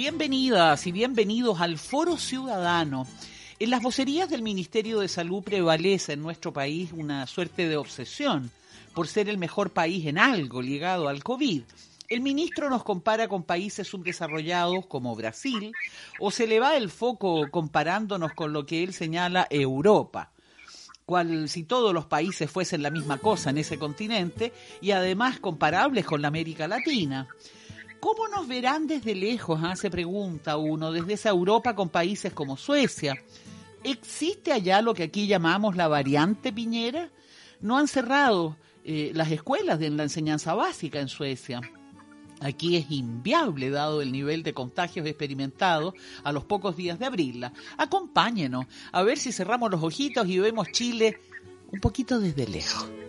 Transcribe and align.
Bienvenidas 0.00 0.86
y 0.86 0.92
bienvenidos 0.92 1.60
al 1.60 1.76
Foro 1.76 2.16
Ciudadano. 2.16 3.06
En 3.58 3.68
las 3.68 3.82
vocerías 3.82 4.30
del 4.30 4.40
Ministerio 4.40 5.00
de 5.00 5.08
Salud 5.08 5.42
prevalece 5.42 6.14
en 6.14 6.22
nuestro 6.22 6.54
país 6.54 6.90
una 6.94 7.26
suerte 7.26 7.68
de 7.68 7.76
obsesión 7.76 8.50
por 8.94 9.08
ser 9.08 9.28
el 9.28 9.36
mejor 9.36 9.72
país 9.72 10.06
en 10.06 10.16
algo 10.16 10.62
ligado 10.62 11.06
al 11.06 11.22
COVID. 11.22 11.64
El 12.08 12.22
ministro 12.22 12.70
nos 12.70 12.82
compara 12.82 13.28
con 13.28 13.42
países 13.42 13.88
subdesarrollados 13.88 14.86
como 14.86 15.14
Brasil 15.14 15.70
o 16.18 16.30
se 16.30 16.46
le 16.46 16.60
va 16.60 16.78
el 16.78 16.88
foco 16.88 17.50
comparándonos 17.50 18.32
con 18.32 18.54
lo 18.54 18.64
que 18.64 18.82
él 18.82 18.94
señala 18.94 19.46
Europa 19.50 20.32
cual 21.04 21.48
si 21.48 21.64
todos 21.64 21.92
los 21.92 22.06
países 22.06 22.48
fuesen 22.48 22.82
la 22.82 22.90
misma 22.90 23.18
cosa 23.18 23.50
en 23.50 23.58
ese 23.58 23.78
continente 23.78 24.52
y 24.80 24.92
además 24.92 25.40
comparables 25.40 26.06
con 26.06 26.22
la 26.22 26.28
América 26.28 26.68
Latina. 26.68 27.28
¿Cómo 28.00 28.28
nos 28.28 28.48
verán 28.48 28.86
desde 28.86 29.14
lejos? 29.14 29.60
Ah? 29.62 29.76
Se 29.76 29.90
pregunta 29.90 30.56
uno, 30.56 30.90
desde 30.90 31.12
esa 31.12 31.28
Europa 31.28 31.74
con 31.74 31.90
países 31.90 32.32
como 32.32 32.56
Suecia. 32.56 33.14
¿Existe 33.84 34.52
allá 34.52 34.80
lo 34.80 34.94
que 34.94 35.04
aquí 35.04 35.26
llamamos 35.26 35.76
la 35.76 35.86
variante 35.86 36.52
Piñera? 36.52 37.10
No 37.60 37.76
han 37.76 37.88
cerrado 37.88 38.56
eh, 38.84 39.12
las 39.14 39.30
escuelas 39.30 39.78
de 39.78 39.90
la 39.90 40.02
enseñanza 40.02 40.54
básica 40.54 41.00
en 41.00 41.08
Suecia. 41.08 41.60
Aquí 42.40 42.76
es 42.76 42.90
inviable 42.90 43.68
dado 43.68 44.00
el 44.00 44.12
nivel 44.12 44.42
de 44.42 44.54
contagios 44.54 45.06
experimentados 45.06 45.92
a 46.24 46.32
los 46.32 46.44
pocos 46.44 46.76
días 46.76 46.98
de 46.98 47.04
abrirla. 47.04 47.52
Acompáñenos 47.76 48.64
a 48.92 49.02
ver 49.02 49.18
si 49.18 49.30
cerramos 49.30 49.70
los 49.70 49.82
ojitos 49.82 50.26
y 50.26 50.38
vemos 50.38 50.68
Chile 50.72 51.20
un 51.70 51.80
poquito 51.80 52.18
desde 52.18 52.46
lejos. 52.48 52.99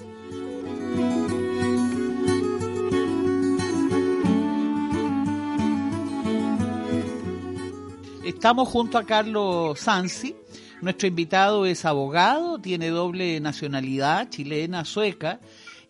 Estamos 8.33 8.69
junto 8.69 8.97
a 8.97 9.03
Carlos 9.03 9.77
Sansi. 9.77 10.35
Nuestro 10.81 11.07
invitado 11.07 11.65
es 11.65 11.83
abogado, 11.85 12.59
tiene 12.59 12.89
doble 12.89 13.39
nacionalidad, 13.41 14.29
chilena, 14.29 14.85
sueca, 14.85 15.41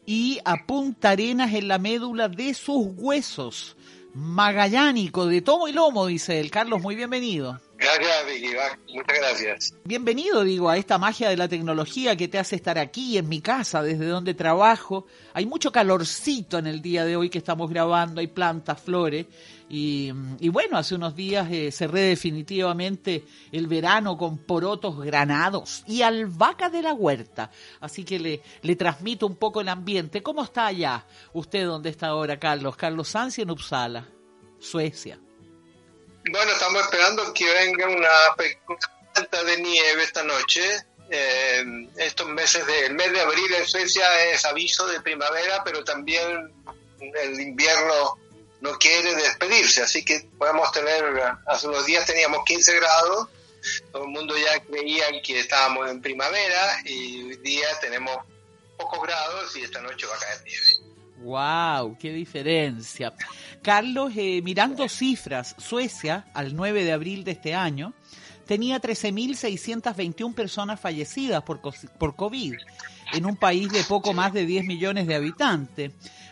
y 0.06 0.40
apunta 0.44 1.12
arenas 1.12 1.54
en 1.54 1.68
la 1.68 1.78
médula 1.78 2.28
de 2.28 2.54
sus 2.56 2.88
huesos. 2.98 3.78
Magallánico, 4.16 5.28
de 5.28 5.42
tomo 5.42 5.68
y 5.68 5.72
lomo, 5.72 6.08
dice 6.08 6.40
él. 6.42 6.50
Carlos, 6.52 6.82
muy 6.82 6.96
bienvenido. 6.96 7.62
Gracias, 7.82 8.26
Vicky. 8.28 8.54
Muchas 8.94 9.18
gracias. 9.18 9.74
Bienvenido, 9.84 10.44
digo, 10.44 10.70
a 10.70 10.78
esta 10.78 11.00
magia 11.00 11.30
de 11.30 11.36
la 11.36 11.48
tecnología 11.48 12.16
que 12.16 12.28
te 12.28 12.38
hace 12.38 12.56
estar 12.56 12.78
aquí 12.78 13.18
en 13.18 13.28
mi 13.28 13.42
casa, 13.42 13.82
desde 13.82 14.06
donde 14.06 14.36
trabajo. 14.36 15.08
Hay 15.34 15.48
mucho 15.48 15.72
calorcito 15.72 16.60
en 16.60 16.68
el 16.68 16.84
día 16.84 17.06
de 17.06 17.16
hoy 17.16 17.32
que 17.32 17.40
estamos 17.40 17.72
grabando, 17.72 18.22
hay 18.22 18.28
plantas, 18.28 18.80
flores. 18.80 19.26
Y, 19.68 20.12
bueno, 20.50 20.78
hace 20.78 20.94
unos 20.94 21.16
días 21.16 21.52
eh, 21.52 21.72
cerré 21.72 22.02
definitivamente 22.02 23.24
el 23.52 23.66
verano 23.66 24.16
con 24.16 24.38
porotos 24.38 25.00
granados 25.00 25.84
y 25.88 26.04
albahaca 26.04 26.70
de 26.70 26.84
la 26.84 26.94
huerta. 26.94 27.50
Así 27.80 28.04
que 28.04 28.20
le, 28.62 28.76
transmito 28.76 29.26
un 29.26 29.38
poco 29.38 29.60
el 29.60 29.70
ambiente. 29.70 30.22
¿Cómo 30.22 30.44
está 30.44 30.68
allá? 30.68 31.08
¿Usted 31.34 31.66
dónde 31.66 31.90
está 31.90 32.10
ahora, 32.10 32.38
Carlos? 32.38 32.76
Carlos 32.76 33.08
Sansi 33.08 33.42
en 33.42 33.50
Uppsala, 33.50 34.08
Suecia. 34.60 35.20
Bueno, 36.30 36.52
estamos 36.52 36.84
esperando 36.84 37.34
que 37.34 37.52
venga 37.52 37.88
una 37.88 38.10
falta 39.14 39.44
de 39.44 39.58
nieve 39.58 40.04
esta 40.04 40.24
noche. 40.24 40.62
Eh, 41.10 41.88
estos 41.98 42.28
meses 42.28 42.66
del 42.66 42.94
mes 42.94 43.12
de 43.12 43.22
abril 43.22 43.54
en 43.56 43.68
Suecia 43.68 44.26
es 44.30 44.46
aviso 44.46 44.88
de 44.88 45.02
primavera, 45.02 45.64
pero 45.64 45.84
también 45.84 46.54
el 47.00 47.40
invierno 47.40 48.18
no 48.62 48.78
quiere 48.78 49.16
despedirse, 49.16 49.82
así 49.82 50.06
que 50.06 50.30
podemos 50.38 50.72
tener, 50.72 51.04
hace 51.48 51.68
unos 51.68 51.86
días 51.86 52.06
teníamos 52.06 52.46
15 52.46 52.76
grados, 52.76 53.28
todo 53.92 54.04
el 54.04 54.10
mundo 54.10 54.38
ya 54.38 54.60
creía 54.60 55.06
que 55.24 55.40
estábamos 55.40 55.90
en 55.90 56.02
primavera 56.02 56.82
y 56.86 57.24
hoy 57.24 57.38
día 57.38 57.68
tenemos 57.80 58.16
pocos 58.78 59.02
grados 59.02 59.56
y 59.56 59.64
esta 59.64 59.82
noche 59.82 60.06
va 60.06 60.16
a 60.16 60.20
caer 60.20 60.44
nieve. 60.44 60.91
¡Wow! 61.24 61.98
¡Qué 62.00 62.12
diferencia! 62.14 63.14
Carlos, 63.62 64.14
eh, 64.16 64.42
mirando 64.44 64.88
cifras, 64.90 65.56
Suecia, 65.58 66.26
al 66.34 66.56
9 66.56 66.84
de 66.84 66.92
abril 66.92 67.24
de 67.24 67.32
este 67.32 67.54
año, 67.54 67.94
tenía 68.46 68.82
13.621 68.82 70.34
personas 70.34 70.80
fallecidas 70.80 71.44
por, 71.44 71.62
por 71.62 72.16
COVID 72.16 72.56
en 73.14 73.26
un 73.26 73.36
país 73.36 73.70
de 73.70 73.84
poco 73.84 74.14
más 74.14 74.34
de 74.34 74.46
10 74.46 74.66
millones 74.66 75.08
de 75.08 75.16
habitantes 75.16 75.92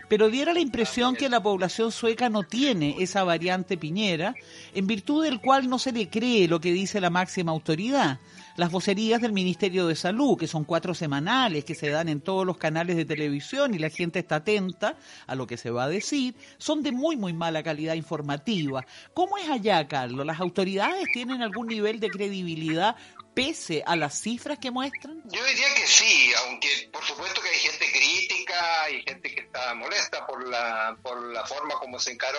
pero 0.10 0.30
diera 0.30 0.54
la 0.54 0.60
impresión 0.60 1.16
que 1.16 1.30
la 1.30 1.42
población 1.42 1.92
sueca 1.92 2.30
no 2.30 2.44
tiene 2.44 2.96
esa 3.00 3.24
variante 3.24 3.78
piñera, 3.78 4.34
en 4.74 4.88
virtud 4.88 5.24
del 5.24 5.40
cual 5.40 5.70
no 5.70 5.78
se 5.78 5.92
le 5.92 6.10
cree 6.10 6.48
lo 6.48 6.60
que 6.60 6.74
dice 6.74 7.00
la 7.00 7.12
máxima 7.12 7.52
autoridad. 7.52 8.20
Las 8.60 8.72
vocerías 8.72 9.22
del 9.22 9.32
Ministerio 9.32 9.88
de 9.88 9.96
Salud, 9.96 10.38
que 10.38 10.46
son 10.46 10.66
cuatro 10.66 10.94
semanales, 10.94 11.64
que 11.64 11.76
se 11.76 11.88
dan 11.88 12.10
en 12.10 12.20
todos 12.20 12.46
los 12.46 12.58
canales 12.58 12.98
de 12.98 13.06
televisión 13.06 13.74
y 13.74 13.80
la 13.80 13.90
gente 13.90 14.20
está 14.20 14.36
atenta 14.36 14.98
a 15.28 15.36
lo 15.36 15.48
que 15.48 15.56
se 15.56 15.72
va 15.72 15.86
a 15.86 15.88
decir, 15.88 16.36
son 16.58 16.84
de 16.84 16.92
muy, 16.92 17.16
muy 17.16 17.32
mala 17.32 17.64
calidad 17.64 17.94
informativa. 17.94 18.86
¿Cómo 19.14 19.38
es 19.38 19.50
allá, 19.50 19.88
Carlos? 19.88 20.26
¿Las 20.26 20.42
autoridades 20.42 21.06
tienen 21.14 21.42
algún 21.42 21.68
nivel 21.68 22.02
de 22.02 22.10
credibilidad 22.10 22.98
pese 23.34 23.82
a 23.88 23.96
las 23.96 24.20
cifras 24.20 24.60
que 24.60 24.72
muestran? 24.72 25.24
Yo 25.32 25.46
diría 25.46 25.74
que 25.76 25.88
sí, 25.88 26.30
aunque 26.46 26.90
por 26.92 27.06
supuesto 27.06 27.42
que 27.42 27.48
hay 27.48 27.60
gente 27.60 27.86
crítica 27.90 28.92
y 28.92 29.04
gente 29.04 29.36
que 29.36 29.40
está 29.40 29.74
molesta 29.74 30.28
por 30.28 30.46
la, 30.46 30.98
por 31.02 31.32
la 31.32 31.46
forma 31.46 31.76
como 31.76 31.98
se 31.98 32.12
encaró 32.12 32.38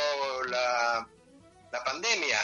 la, 0.50 1.08
la 1.72 1.82
pandemia. 1.82 2.40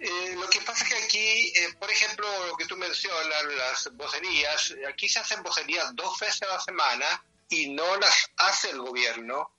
Eh, 0.00 0.34
lo 0.36 0.48
que 0.48 0.60
pasa 0.60 0.84
es 0.84 0.90
que 0.90 1.04
aquí, 1.04 1.52
eh, 1.56 1.74
por 1.78 1.90
ejemplo, 1.90 2.46
lo 2.46 2.56
que 2.56 2.66
tú 2.66 2.76
mencionas, 2.76 3.44
las 3.44 3.96
vocerías, 3.96 4.74
aquí 4.88 5.08
se 5.08 5.18
hacen 5.18 5.42
vocerías 5.42 5.94
dos 5.96 6.18
veces 6.20 6.42
a 6.42 6.46
la 6.46 6.60
semana 6.60 7.24
y 7.48 7.70
no 7.70 7.96
las 7.96 8.30
hace 8.36 8.70
el 8.70 8.80
gobierno, 8.80 9.50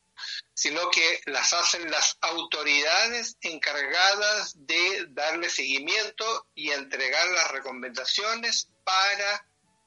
sino 0.54 0.90
que 0.92 1.22
las 1.25 1.54
hacen 1.54 1.90
las 1.92 2.18
autoridades 2.22 3.38
encargadas 3.42 4.54
de 4.56 5.08
darle 5.10 5.50
seguimiento 5.50 6.48
y 6.56 6.72
entregar 6.72 7.28
las 7.30 7.52
recomendaciones 7.52 8.69
para 8.84 9.46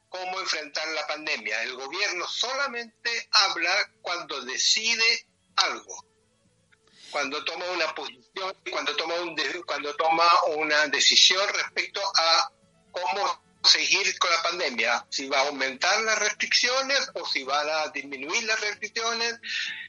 cómo 0.09 0.39
enfrentar 0.41 0.87
la 0.89 1.07
pandemia. 1.07 1.63
El 1.63 1.75
gobierno 1.75 2.27
solamente 2.29 3.29
habla 3.33 3.91
cuando 4.03 4.43
decide 4.43 5.27
algo, 5.57 6.05
cuando 7.13 7.45
toma 7.45 7.67
una 7.71 7.95
posición, 7.95 8.57
cuando 8.71 8.97
toma, 8.97 9.15
un, 9.21 9.37
cuando 9.67 9.95
toma 9.95 10.25
una 10.57 10.87
decisión 10.89 11.47
respecto 11.55 12.01
a 12.17 12.51
cómo 12.91 13.43
seguir 13.63 14.19
con 14.19 14.31
la 14.31 14.43
pandemia, 14.43 15.07
si 15.11 15.29
va 15.29 15.41
a 15.41 15.49
aumentar 15.49 16.01
las 16.03 16.19
restricciones 16.19 17.11
o 17.15 17.27
si 17.27 17.45
van 17.45 17.69
a 17.69 17.89
disminuir 17.89 18.43
las 18.45 18.61
restricciones, 18.61 19.39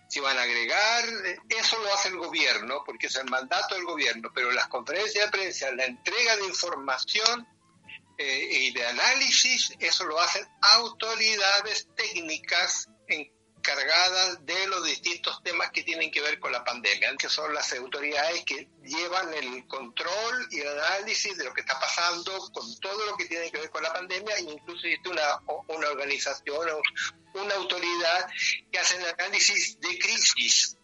si 0.08 0.20
van 0.20 0.38
a 0.38 0.44
agregar, 0.44 1.06
eso 1.50 1.80
lo 1.80 1.92
hace 1.94 2.10
el 2.10 2.18
gobierno, 2.18 2.84
porque 2.86 3.08
es 3.08 3.16
el 3.16 3.26
mandato 3.30 3.74
del 3.74 3.86
gobierno, 3.86 4.30
pero 4.36 4.52
las 4.52 4.68
conferencias 4.68 5.26
de 5.26 5.32
prensa, 5.32 5.72
la 5.72 5.86
entrega 5.86 6.36
de 6.36 6.46
información 6.46 7.48
eh, 8.20 8.48
y 8.52 8.72
de 8.74 8.86
análisis, 8.86 9.74
eso 9.80 10.04
lo 10.04 10.20
hacen 10.20 10.48
autoridades 10.62 11.88
técnicas 11.96 12.90
en 13.08 13.33
cargadas 13.64 14.46
de 14.46 14.68
los 14.68 14.84
distintos 14.86 15.42
temas 15.42 15.72
que 15.72 15.84
tienen 15.84 16.12
que 16.12 16.22
ver 16.22 16.40
con 16.40 16.52
la 16.52 16.64
pandemia, 16.64 17.16
que 17.18 17.30
son 17.30 17.54
las 17.54 17.74
autoridades 17.74 18.44
que 18.46 18.68
llevan 18.84 19.34
el 19.34 19.66
control 19.68 20.48
y 20.52 20.60
el 20.60 20.80
análisis 20.80 21.38
de 21.38 21.46
lo 21.46 21.54
que 21.54 21.62
está 21.62 21.80
pasando 21.80 22.52
con 22.52 22.80
todo 22.80 23.06
lo 23.06 23.18
que 23.18 23.26
tiene 23.26 23.50
que 23.50 23.60
ver 23.60 23.72
con 23.72 23.82
la 23.82 23.92
pandemia, 23.92 24.40
incluso 24.42 24.86
existe 24.86 25.10
una, 25.10 25.40
una 25.68 25.88
organización, 25.88 26.70
una 27.34 27.56
autoridad 27.56 28.30
que 28.72 28.80
hace 28.80 28.98
el 28.98 29.06
análisis 29.06 29.80
de 29.80 29.98
crisis 29.98 30.78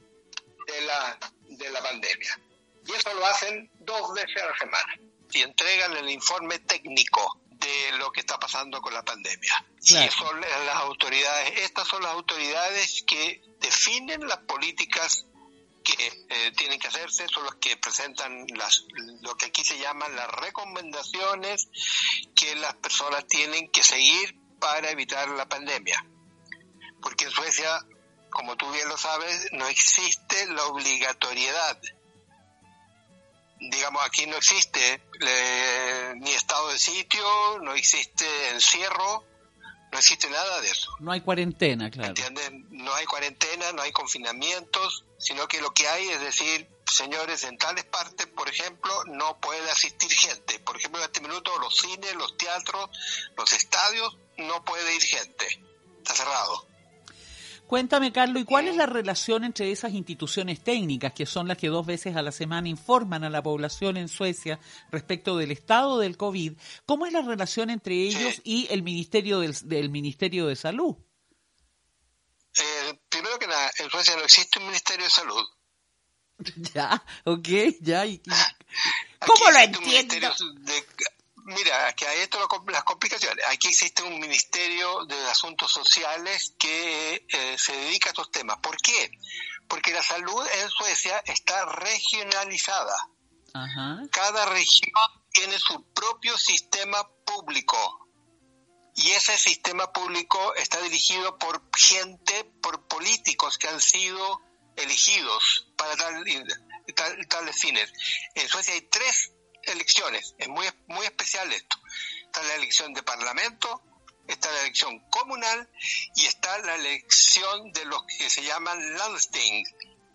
de 0.66 0.82
la, 0.82 1.20
de 1.50 1.70
la 1.70 1.84
pandemia. 1.84 2.40
Y 2.88 2.92
eso 2.94 3.14
lo 3.14 3.26
hacen 3.26 3.70
dos 3.82 4.14
veces 4.14 4.42
a 4.42 4.48
la 4.48 4.58
semana 4.58 5.00
y 5.32 5.42
entregan 5.42 5.98
el 5.98 6.10
informe 6.10 6.58
técnico 6.60 7.40
de 7.60 7.98
lo 7.98 8.12
que 8.12 8.22
está 8.22 8.40
pasando 8.40 8.82
con 8.82 8.94
la 8.94 9.04
pandemia. 9.04 9.66
Y 9.82 10.10
son 10.10 10.42
las 10.42 10.76
autoridades, 10.76 11.60
estas 11.62 11.88
son 11.88 12.02
las 12.02 12.14
autoridades 12.14 13.04
que 13.06 13.42
definen 13.60 14.28
las 14.28 14.40
políticas 14.40 15.26
que 15.84 15.94
eh, 16.30 16.52
tienen 16.56 16.80
que 16.80 16.88
hacerse, 16.88 17.28
son 17.28 17.44
los 17.44 17.56
que 17.56 17.78
presentan 17.78 18.46
las, 18.56 18.86
lo 19.22 19.36
que 19.36 19.48
aquí 19.48 19.64
se 19.64 19.80
llaman 19.80 20.16
las 20.16 20.30
recomendaciones 20.30 21.70
que 22.36 22.56
las 22.56 22.76
personas 22.76 23.26
tienen 23.28 23.70
que 23.72 23.84
seguir 23.84 24.38
para 24.60 24.92
evitar 24.92 25.28
la 25.30 25.48
pandemia. 25.48 26.06
Porque 27.02 27.26
en 27.26 27.32
Suecia, 27.32 27.80
como 28.30 28.56
tú 28.58 28.70
bien 28.72 28.88
lo 28.90 28.98
sabes, 28.98 29.48
no 29.54 29.68
existe 29.68 30.48
la 30.48 30.66
obligatoriedad 30.66 31.80
digamos, 33.60 34.02
aquí 34.06 34.26
no 34.26 34.38
existe 34.38 35.02
ni 36.18 36.32
estado 36.32 36.70
de 36.70 36.80
sitio, 36.80 37.60
no 37.62 37.74
existe 37.74 38.26
encierro, 38.52 39.26
no 39.92 39.98
existe 39.98 40.30
nada 40.30 40.62
de 40.62 40.70
eso. 40.70 40.92
No 41.00 41.12
hay 41.12 41.22
cuarentena, 41.22 41.90
claro. 41.90 42.10
¿Entiendes? 42.10 42.52
No 42.70 42.94
hay 42.94 43.06
cuarentena, 43.06 43.72
no 43.74 43.82
hay 43.82 43.92
confinamientos, 43.92 45.06
sino 45.18 45.48
que 45.48 45.62
lo 45.62 45.72
que 45.72 45.88
hay 45.88 46.10
es 46.10 46.22
decir, 46.22 46.70
señores, 46.86 47.44
en 47.44 47.58
tales 47.58 47.86
partes, 47.86 48.28
por 48.28 48.48
ejemplo, 48.48 48.92
no 49.08 49.40
puede 49.40 49.70
asistir 49.72 50.12
gente. 50.12 50.60
Por 50.60 50.78
ejemplo, 50.78 51.02
en 51.02 51.06
este 51.06 51.22
minuto 51.22 51.58
los 51.60 51.76
cines, 51.76 52.14
los 52.16 52.38
teatros, 52.38 52.90
los 53.36 53.52
estadios, 53.52 54.16
no 54.38 54.64
puede 54.64 54.96
ir 54.96 55.02
gente. 55.02 55.48
Está 55.98 56.14
cerrado. 56.14 56.69
Cuéntame, 57.70 58.12
Carlos, 58.12 58.42
¿y 58.42 58.46
cuál 58.46 58.68
es 58.68 58.76
la 58.76 58.88
relación 58.88 59.44
entre 59.44 59.72
esas 59.72 59.94
instituciones 59.94 60.64
técnicas, 60.64 61.14
que 61.14 61.28
son 61.28 61.48
las 61.48 61.56
que 61.56 61.68
dos 61.68 61.86
veces 61.86 62.16
a 62.16 62.24
la 62.24 62.32
semana 62.32 62.68
informan 62.68 63.24
a 63.24 63.30
la 63.30 63.44
población 63.44 63.96
en 63.96 64.10
Suecia 64.10 64.60
respecto 64.90 65.38
del 65.38 65.52
estado 65.52 66.00
del 66.00 66.18
COVID? 66.18 66.54
¿Cómo 66.88 67.06
es 67.06 67.14
la 67.14 67.22
relación 67.22 67.70
entre 67.70 67.94
ellos 67.94 68.42
y 68.44 68.66
el 68.72 68.82
Ministerio 68.82 69.42
del, 69.42 69.90
Ministerio 69.92 70.48
de 70.48 70.56
Salud? 70.56 70.96
Eh, 72.58 73.00
primero 73.08 73.38
que 73.38 73.46
nada, 73.46 73.72
en 73.78 73.88
Suecia 73.92 74.16
no 74.16 74.24
existe 74.24 74.58
un 74.58 74.66
Ministerio 74.66 75.06
de 75.06 75.12
Salud. 75.12 75.48
ya, 76.74 77.06
ok, 77.26 77.48
ya. 77.82 78.04
¿Cómo 79.20 79.52
lo 79.52 79.60
entiendo? 79.60 80.16
Mira, 81.46 81.94
que 81.94 82.08
hay 82.08 82.22
esto 82.22 82.40
las 82.40 82.84
complicaciones. 82.84 83.09
Aquí 83.52 83.70
existe 83.70 84.04
un 84.04 84.20
Ministerio 84.20 85.06
de 85.06 85.18
Asuntos 85.28 85.72
Sociales 85.72 86.54
que 86.60 87.26
eh, 87.28 87.58
se 87.58 87.76
dedica 87.76 88.10
a 88.10 88.12
estos 88.12 88.30
temas. 88.30 88.60
¿Por 88.60 88.78
qué? 88.78 89.10
Porque 89.68 89.92
la 89.92 90.04
salud 90.04 90.48
en 90.62 90.70
Suecia 90.70 91.18
está 91.26 91.66
regionalizada. 91.66 92.96
Cada 94.12 94.46
región 94.46 94.94
tiene 95.32 95.58
su 95.58 95.84
propio 95.94 96.38
sistema 96.38 97.04
público. 97.26 98.08
Y 98.96 99.10
ese 99.12 99.36
sistema 99.36 99.92
público 99.92 100.54
está 100.54 100.80
dirigido 100.82 101.40
por 101.40 101.60
gente, 101.76 102.44
por 102.62 102.88
políticos 102.88 103.58
que 103.58 103.68
han 103.68 103.82
sido 103.82 104.42
elegidos 104.76 105.72
para 105.76 105.96
tales 105.96 107.60
fines. 107.60 107.92
En 108.36 108.48
Suecia 108.48 108.76
hay 108.76 108.82
tres 108.82 109.32
elecciones. 109.64 110.36
Es 110.38 110.48
muy, 110.48 110.68
muy 110.88 111.06
especial 111.06 111.52
esto. 111.52 111.78
Está 112.30 112.44
la 112.44 112.56
elección 112.56 112.94
de 112.94 113.02
parlamento, 113.02 113.82
está 114.28 114.52
la 114.52 114.62
elección 114.62 115.00
comunal 115.10 115.68
y 116.14 116.28
está 116.28 116.60
la 116.60 116.76
elección 116.76 117.72
de 117.72 117.86
los 117.86 118.04
que 118.06 118.30
se 118.30 118.44
llaman 118.44 118.94
Landsting, 118.98 119.66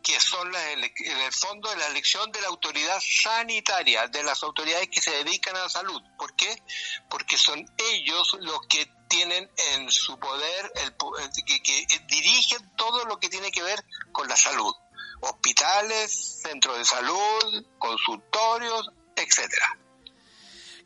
que 0.00 0.20
son 0.20 0.52
las 0.52 0.62
en 0.64 0.84
el 1.20 1.32
fondo 1.32 1.69
de 1.70 1.76
la 1.76 1.88
elección 1.88 2.31
de 2.31 2.40
la 2.40 2.46
autoridad 2.46 3.02
sanitaria, 3.02 4.06
de 4.06 4.22
las 4.22 4.44
autoridades 4.44 4.88
que 4.90 5.00
se 5.00 5.11
dedican 5.11 5.56
a 5.56 5.62
la 5.62 5.69
salud. 5.69 6.00
¿Por 6.16 6.37
qué? 6.37 6.62
Porque 7.11 7.37
son 7.37 7.69
ellos 7.78 8.37
los 8.43 8.61
que 8.69 8.88
tienen 9.08 9.50
en 9.72 9.90
su 9.90 10.16
poder, 10.20 10.72
el, 10.76 10.94
que, 11.44 11.62
que 11.64 11.99
dirigen 12.06 12.76
todo 12.76 13.06
lo 13.06 13.19
que 13.19 13.28
tiene 13.28 13.50
que 13.50 13.64
ver 13.64 13.84
con 14.12 14.28
la 14.28 14.37
salud. 14.37 14.72
Hospitales, 15.20 16.43
centros 16.44 16.78
de 16.78 16.84
salud, 16.84 17.66
consultorios, 17.81 18.88
etcétera. 19.16 19.84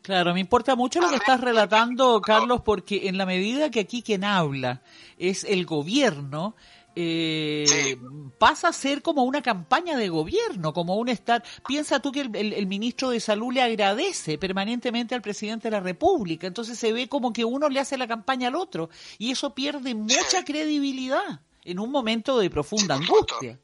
Claro, 0.01 0.33
me 0.33 0.39
importa 0.39 0.75
mucho 0.75 1.01
lo 1.01 1.09
que 1.09 1.17
estás 1.17 1.41
relatando, 1.41 2.21
Carlos, 2.21 2.61
porque 2.63 3.07
en 3.09 3.17
la 3.17 3.25
medida 3.25 3.69
que 3.69 3.81
aquí 3.81 4.01
quien 4.01 4.23
habla 4.23 4.81
es 5.17 5.43
el 5.43 5.65
gobierno, 5.65 6.55
eh, 6.95 7.97
pasa 8.37 8.69
a 8.69 8.73
ser 8.73 9.01
como 9.01 9.23
una 9.23 9.41
campaña 9.41 9.95
de 9.97 10.09
gobierno, 10.09 10.73
como 10.73 10.95
un 10.95 11.09
estar. 11.09 11.43
Piensa 11.67 11.99
tú 11.99 12.11
que 12.11 12.21
el, 12.21 12.67
ministro 12.67 13.11
de 13.11 13.19
Salud 13.19 13.53
le 13.53 13.61
agradece 13.61 14.37
permanentemente 14.37 15.15
al 15.15 15.21
presidente 15.21 15.67
de 15.67 15.77
la 15.77 15.79
República, 15.79 16.47
entonces 16.47 16.79
se 16.79 16.91
ve 16.91 17.07
como 17.07 17.31
que 17.31 17.45
uno 17.45 17.69
le 17.69 17.79
hace 17.79 17.97
la 17.97 18.07
campaña 18.07 18.47
al 18.47 18.55
otro 18.55 18.89
y 19.17 19.31
eso 19.31 19.53
pierde 19.53 19.95
mucha 19.95 20.43
credibilidad 20.45 21.41
en 21.63 21.79
un 21.79 21.91
momento 21.91 22.39
de 22.39 22.49
profunda 22.49 22.95
angustia 22.95 23.59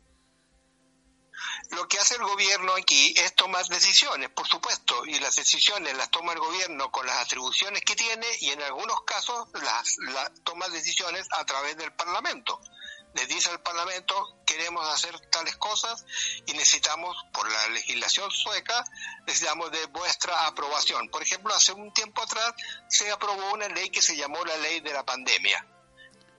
lo 1.71 1.87
que 1.87 1.99
hace 1.99 2.15
el 2.15 2.23
gobierno 2.23 2.73
aquí 2.73 3.13
es 3.17 3.33
tomar 3.35 3.65
decisiones, 3.67 4.29
por 4.29 4.47
supuesto, 4.47 5.05
y 5.05 5.19
las 5.19 5.35
decisiones 5.35 5.95
las 5.95 6.09
toma 6.11 6.33
el 6.33 6.39
gobierno 6.39 6.91
con 6.91 7.05
las 7.05 7.17
atribuciones 7.17 7.81
que 7.81 7.95
tiene 7.95 8.27
y 8.41 8.51
en 8.51 8.61
algunos 8.61 9.01
casos 9.01 9.47
las, 9.53 9.97
toma 10.43 10.67
decisiones 10.69 11.27
a 11.31 11.45
través 11.45 11.77
del 11.77 11.93
Parlamento. 11.93 12.61
Les 13.13 13.27
dice 13.27 13.49
al 13.49 13.61
Parlamento, 13.61 14.37
queremos 14.45 14.87
hacer 14.89 15.17
tales 15.29 15.55
cosas 15.55 16.05
y 16.45 16.53
necesitamos, 16.53 17.15
por 17.31 17.49
la 17.49 17.67
legislación 17.69 18.29
sueca, 18.29 18.83
necesitamos 19.25 19.71
de 19.71 19.85
vuestra 19.87 20.47
aprobación. 20.47 21.09
Por 21.09 21.23
ejemplo, 21.23 21.53
hace 21.53 21.71
un 21.71 21.93
tiempo 21.93 22.21
atrás 22.21 22.53
se 22.89 23.09
aprobó 23.11 23.53
una 23.53 23.69
ley 23.69 23.89
que 23.89 24.01
se 24.01 24.17
llamó 24.17 24.43
la 24.43 24.57
ley 24.57 24.81
de 24.81 24.91
la 24.91 25.05
pandemia 25.05 25.65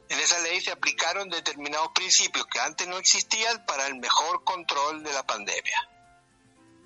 en 0.08 0.20
esa 0.20 0.38
ley 0.40 0.60
se 0.60 0.72
aplicaron 0.72 1.28
determinados 1.28 1.90
principios 1.94 2.46
que 2.46 2.60
antes 2.60 2.86
no 2.86 2.98
existían 2.98 3.64
para 3.66 3.86
el 3.86 3.96
mejor 3.96 4.44
control 4.44 5.02
de 5.02 5.12
la 5.12 5.26
pandemia. 5.26 5.88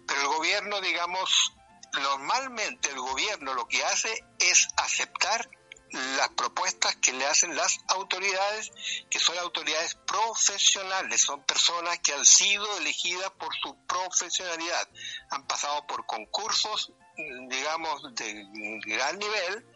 Pero 0.07 0.21
el 0.23 0.27
gobierno, 0.29 0.81
digamos, 0.81 1.53
normalmente 1.95 2.91
el 2.91 2.99
gobierno 2.99 3.55
lo 3.55 3.67
que 3.69 3.85
hace 3.85 4.25
es 4.39 4.69
aceptar 4.77 5.49
las 5.93 6.29
propuestas 6.31 6.97
que 6.97 7.13
le 7.13 7.27
hacen 7.27 7.57
las 7.57 7.79
autoridades, 7.89 8.71
que 9.11 9.19
son 9.19 9.37
autoridades 9.39 9.97
profesionales, 10.07 11.21
son 11.21 11.43
personas 11.43 11.99
que 11.99 12.13
han 12.13 12.25
sido 12.25 12.79
elegidas 12.79 13.31
por 13.33 13.55
su 13.57 13.77
profesionalidad, 13.87 14.89
han 15.31 15.47
pasado 15.47 15.87
por 15.87 16.07
concursos 16.07 16.93
digamos, 17.49 18.15
de 18.15 18.47
gran 18.85 19.19
nivel. 19.19 19.67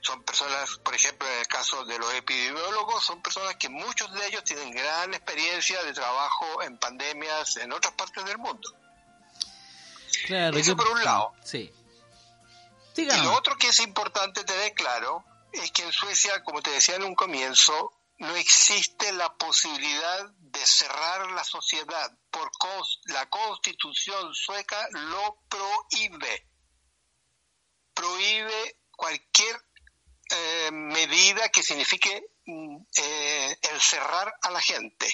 Son 0.00 0.22
personas, 0.24 0.78
por 0.78 0.94
ejemplo, 0.94 1.28
en 1.28 1.38
el 1.38 1.46
caso 1.46 1.84
de 1.84 1.98
los 1.98 2.12
epidemiólogos, 2.14 3.04
son 3.04 3.22
personas 3.22 3.56
que 3.56 3.68
muchos 3.68 4.12
de 4.12 4.26
ellos 4.26 4.42
tienen 4.44 4.70
gran 4.72 5.14
experiencia 5.14 5.82
de 5.84 5.92
trabajo 5.92 6.62
en 6.62 6.76
pandemias 6.78 7.56
en 7.58 7.72
otras 7.72 7.94
partes 7.94 8.24
del 8.24 8.38
mundo. 8.38 8.74
Claro, 10.26 10.56
Eso 10.56 10.76
por 10.76 10.88
un 10.88 11.04
lado. 11.04 11.32
Sí. 11.44 11.72
Y 12.96 13.04
lo 13.04 13.34
otro 13.34 13.56
que 13.56 13.68
es 13.68 13.80
importante 13.80 14.44
tener 14.44 14.74
claro 14.74 15.24
es 15.52 15.70
que 15.70 15.82
en 15.82 15.92
Suecia, 15.92 16.42
como 16.44 16.62
te 16.62 16.70
decía 16.70 16.96
en 16.96 17.04
un 17.04 17.14
comienzo, 17.14 17.92
no 18.18 18.36
existe 18.36 19.12
la 19.12 19.32
posibilidad 19.34 20.30
de 20.38 20.66
cerrar 20.66 21.30
la 21.32 21.44
sociedad 21.44 22.12
por 22.30 22.50
la 23.06 23.28
constitución 23.28 24.34
sueca 24.34 24.88
lo 24.92 25.38
prohíbe 25.48 26.46
prohíbe 27.94 28.76
cualquier 28.90 29.56
eh, 30.30 30.70
medida 30.72 31.48
que 31.48 31.62
signifique 31.62 32.24
mm, 32.46 32.76
eh, 32.96 33.58
encerrar 33.72 34.32
a 34.42 34.50
la 34.50 34.60
gente. 34.60 35.06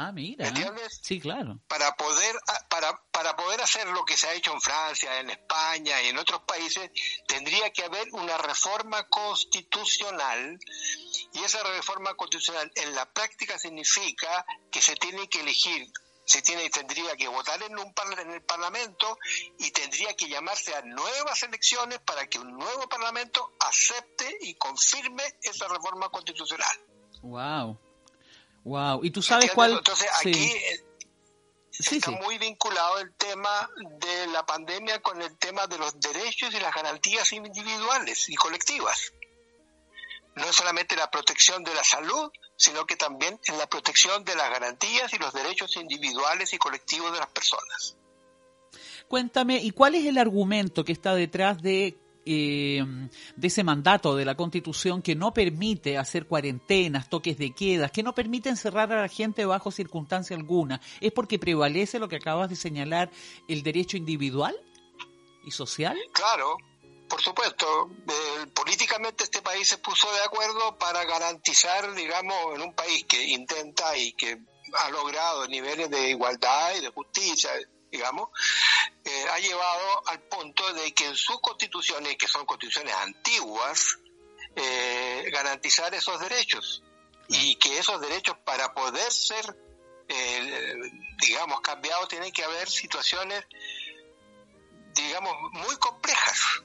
Ah, 0.00 0.12
mira. 0.12 0.46
entiendes? 0.46 1.00
Sí, 1.02 1.18
claro. 1.18 1.58
Para 1.66 1.90
poder, 1.96 2.36
para, 2.68 2.96
para 3.10 3.34
poder 3.34 3.60
hacer 3.60 3.88
lo 3.88 4.04
que 4.04 4.16
se 4.16 4.28
ha 4.28 4.34
hecho 4.34 4.52
en 4.52 4.60
Francia, 4.60 5.18
en 5.18 5.28
España 5.28 6.00
y 6.02 6.06
en 6.06 6.18
otros 6.18 6.42
países, 6.42 6.88
tendría 7.26 7.72
que 7.72 7.82
haber 7.82 8.06
una 8.12 8.38
reforma 8.38 9.08
constitucional 9.08 10.56
y 11.32 11.42
esa 11.42 11.64
reforma 11.64 12.14
constitucional 12.14 12.70
en 12.76 12.94
la 12.94 13.12
práctica 13.12 13.58
significa 13.58 14.46
que 14.70 14.80
se 14.80 14.94
tiene 14.94 15.28
que 15.28 15.40
elegir 15.40 15.90
se 16.28 16.42
tiene 16.42 16.68
tendría 16.68 17.16
que 17.16 17.26
votar 17.26 17.62
en 17.62 17.78
un 17.78 17.94
en 18.18 18.30
el 18.30 18.42
Parlamento 18.42 19.18
y 19.58 19.70
tendría 19.70 20.14
que 20.14 20.28
llamarse 20.28 20.74
a 20.74 20.82
nuevas 20.82 21.42
elecciones 21.42 22.00
para 22.00 22.26
que 22.26 22.38
un 22.38 22.52
nuevo 22.52 22.86
Parlamento 22.86 23.54
acepte 23.58 24.36
y 24.42 24.52
confirme 24.54 25.22
esa 25.40 25.66
reforma 25.68 26.10
constitucional. 26.10 26.76
Wow. 27.22 27.78
Wow, 28.62 29.04
¿y 29.04 29.10
tú 29.10 29.22
sabes 29.22 29.50
cuál? 29.52 29.72
Entonces 29.78 30.06
aquí 30.20 30.52
eh, 30.52 30.84
está 31.78 32.10
muy 32.10 32.36
vinculado 32.36 32.98
el 32.98 33.14
tema 33.14 33.70
de 33.98 34.26
la 34.26 34.44
pandemia 34.44 35.00
con 35.00 35.22
el 35.22 35.34
tema 35.38 35.66
de 35.66 35.78
los 35.78 35.98
derechos 35.98 36.52
y 36.52 36.60
las 36.60 36.74
garantías 36.74 37.32
individuales 37.32 38.28
y 38.28 38.34
colectivas. 38.34 39.14
No 40.34 40.44
es 40.44 40.54
solamente 40.54 40.94
la 40.94 41.10
protección 41.10 41.64
de 41.64 41.72
la 41.72 41.82
salud, 41.82 42.30
sino 42.58 42.84
que 42.84 42.96
también 42.96 43.40
en 43.46 43.56
la 43.56 43.66
protección 43.66 44.24
de 44.24 44.34
las 44.34 44.50
garantías 44.50 45.14
y 45.14 45.18
los 45.18 45.32
derechos 45.32 45.76
individuales 45.76 46.52
y 46.52 46.58
colectivos 46.58 47.12
de 47.12 47.18
las 47.18 47.28
personas. 47.28 47.96
Cuéntame, 49.08 49.56
¿y 49.56 49.70
cuál 49.70 49.94
es 49.94 50.04
el 50.04 50.18
argumento 50.18 50.84
que 50.84 50.92
está 50.92 51.14
detrás 51.14 51.62
de 51.62 51.96
eh, 52.30 52.84
de 53.36 53.46
ese 53.46 53.64
mandato 53.64 54.14
de 54.14 54.26
la 54.26 54.34
Constitución 54.34 55.00
que 55.00 55.14
no 55.14 55.32
permite 55.32 55.96
hacer 55.96 56.26
cuarentenas, 56.26 57.08
toques 57.08 57.38
de 57.38 57.52
quedas, 57.52 57.90
que 57.90 58.02
no 58.02 58.14
permite 58.14 58.50
encerrar 58.50 58.92
a 58.92 59.00
la 59.00 59.08
gente 59.08 59.46
bajo 59.46 59.70
circunstancia 59.70 60.36
alguna, 60.36 60.78
es 61.00 61.10
porque 61.10 61.38
prevalece 61.38 61.98
lo 61.98 62.06
que 62.06 62.16
acabas 62.16 62.50
de 62.50 62.56
señalar, 62.56 63.10
el 63.48 63.62
derecho 63.62 63.96
individual 63.96 64.54
y 65.46 65.52
social? 65.52 65.96
Claro, 66.12 66.58
por 67.08 67.22
supuesto, 67.22 67.90
eh, 68.08 68.46
políticamente 68.54 69.24
este 69.24 69.42
país 69.42 69.68
se 69.68 69.78
puso 69.78 70.12
de 70.12 70.22
acuerdo 70.22 70.78
para 70.78 71.04
garantizar, 71.04 71.94
digamos, 71.94 72.54
en 72.54 72.62
un 72.62 72.74
país 72.74 73.04
que 73.04 73.22
intenta 73.22 73.96
y 73.96 74.12
que 74.12 74.38
ha 74.74 74.90
logrado 74.90 75.46
niveles 75.48 75.90
de 75.90 76.10
igualdad 76.10 76.74
y 76.76 76.80
de 76.80 76.90
justicia, 76.90 77.50
digamos, 77.90 78.28
eh, 79.04 79.26
ha 79.30 79.38
llevado 79.38 80.08
al 80.08 80.20
punto 80.22 80.72
de 80.74 80.92
que 80.92 81.06
en 81.06 81.16
sus 81.16 81.40
constituciones, 81.40 82.16
que 82.16 82.28
son 82.28 82.44
constituciones 82.44 82.94
antiguas, 82.94 83.98
eh, 84.56 85.30
garantizar 85.32 85.94
esos 85.94 86.20
derechos 86.20 86.82
y 87.28 87.56
que 87.56 87.78
esos 87.78 88.00
derechos 88.00 88.36
para 88.44 88.74
poder 88.74 89.10
ser, 89.12 89.56
eh, 90.08 90.74
digamos, 91.20 91.60
cambiados 91.60 92.08
tienen 92.08 92.32
que 92.32 92.44
haber 92.44 92.68
situaciones, 92.68 93.44
digamos, 94.94 95.34
muy 95.52 95.76
complejas. 95.76 96.62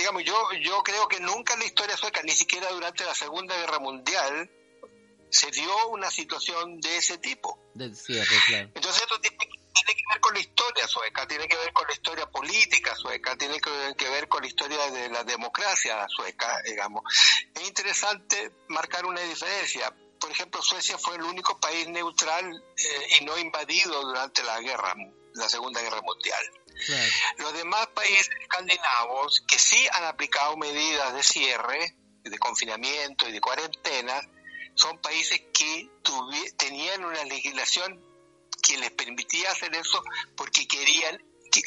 Digamos, 0.00 0.24
yo, 0.24 0.34
yo 0.62 0.82
creo 0.82 1.06
que 1.08 1.20
nunca 1.20 1.52
en 1.52 1.60
la 1.60 1.66
historia 1.66 1.94
sueca, 1.94 2.22
ni 2.22 2.32
siquiera 2.32 2.70
durante 2.70 3.04
la 3.04 3.14
Segunda 3.14 3.54
Guerra 3.54 3.78
Mundial, 3.80 4.50
se 5.28 5.50
dio 5.50 5.88
una 5.88 6.10
situación 6.10 6.80
de 6.80 6.96
ese 6.96 7.18
tipo. 7.18 7.58
Entonces 8.74 9.02
esto 9.02 9.20
tiene 9.20 9.36
que 9.36 9.60
tiene 9.72 9.94
que 9.94 10.02
ver 10.10 10.20
con 10.20 10.34
la 10.34 10.40
historia 10.40 10.88
sueca, 10.88 11.26
tiene 11.26 11.48
que 11.48 11.56
ver 11.56 11.72
con 11.74 11.86
la 11.86 11.92
historia 11.92 12.26
política 12.30 12.94
sueca, 12.94 13.36
tiene 13.36 13.60
que 13.60 14.08
ver 14.08 14.26
con 14.28 14.42
la 14.42 14.48
historia 14.48 14.90
de 14.90 15.10
la 15.10 15.22
democracia 15.22 16.06
sueca, 16.08 16.60
digamos. 16.64 17.04
Es 17.54 17.68
interesante 17.68 18.52
marcar 18.68 19.04
una 19.04 19.20
diferencia. 19.20 19.94
Por 20.18 20.30
ejemplo, 20.30 20.62
Suecia 20.62 20.98
fue 20.98 21.16
el 21.16 21.22
único 21.22 21.58
país 21.60 21.88
neutral 21.88 22.64
eh, 22.76 23.16
y 23.20 23.24
no 23.24 23.38
invadido 23.38 24.02
durante 24.02 24.42
la 24.42 24.60
guerra, 24.60 24.94
la 25.34 25.48
Segunda 25.48 25.80
Guerra 25.80 26.00
Mundial. 26.02 26.44
Los 27.38 27.52
demás 27.52 27.88
países 27.88 28.30
escandinavos 28.40 29.42
que 29.46 29.58
sí 29.58 29.86
han 29.92 30.04
aplicado 30.04 30.56
medidas 30.56 31.12
de 31.14 31.22
cierre, 31.22 31.96
de 32.22 32.38
confinamiento 32.38 33.28
y 33.28 33.32
de 33.32 33.40
cuarentena, 33.40 34.20
son 34.74 34.98
países 34.98 35.40
que 35.52 35.90
tenían 36.56 37.04
una 37.04 37.24
legislación 37.24 38.00
que 38.62 38.78
les 38.78 38.90
permitía 38.90 39.50
hacer 39.50 39.74
eso 39.74 40.02
porque 40.36 40.66
querían, 40.66 41.22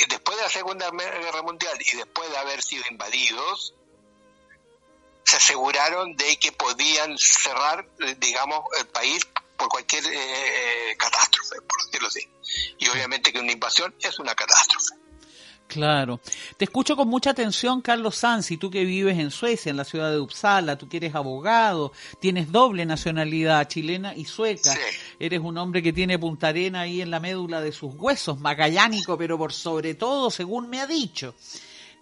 después 0.10 0.38
de 0.38 0.44
la 0.44 0.50
Segunda 0.50 0.90
Guerra 0.90 1.42
Mundial 1.44 1.78
y 1.80 1.98
después 1.98 2.30
de 2.30 2.38
haber 2.38 2.62
sido 2.64 2.84
invadidos, 2.90 3.76
se 5.26 5.38
aseguraron 5.38 6.16
de 6.16 6.38
que 6.38 6.52
podían 6.52 7.18
cerrar, 7.18 7.88
eh, 8.00 8.16
digamos, 8.20 8.62
el 8.78 8.88
país 8.88 9.26
por 9.58 9.70
cualquier 9.70 10.04
eh, 10.06 10.96
catástrofe, 10.98 11.62
por 11.62 11.86
decirlo 11.86 12.08
así. 12.08 12.28
Y 12.80 12.88
obviamente 12.90 13.32
que 13.32 13.40
una 13.40 13.52
invasión 13.52 13.94
es 14.00 14.20
una 14.20 14.36
catástrofe. 14.36 14.96
Claro. 15.68 16.20
Te 16.58 16.66
escucho 16.66 16.96
con 16.96 17.08
mucha 17.08 17.32
atención, 17.32 17.82
Carlos 17.82 18.18
Sanz, 18.18 18.50
tú 18.60 18.70
que 18.70 18.86
vives 18.86 19.18
en 19.18 19.32
Suecia, 19.32 19.72
en 19.72 19.78
la 19.78 19.84
ciudad 19.84 20.12
de 20.12 20.20
Uppsala, 20.20 20.78
tú 20.78 20.88
que 20.88 20.98
eres 20.98 21.16
abogado, 21.16 21.94
tienes 22.20 22.52
doble 22.52 22.86
nacionalidad, 22.86 23.68
chilena 23.68 24.14
y 24.16 24.26
sueca. 24.26 24.76
Eres 25.20 25.40
un 25.40 25.58
hombre 25.58 25.82
que 25.82 25.92
tiene 25.92 26.20
Punta 26.20 26.50
Arena 26.50 26.82
ahí 26.82 27.02
en 27.02 27.10
la 27.10 27.20
médula 27.20 27.60
de 27.62 27.72
sus 27.72 27.96
huesos, 27.96 28.40
magallánico, 28.40 29.18
pero 29.18 29.38
por 29.38 29.52
sobre 29.52 29.96
todo, 29.96 30.30
según 30.30 30.70
me 30.70 30.80
ha 30.80 30.86
dicho. 30.86 31.34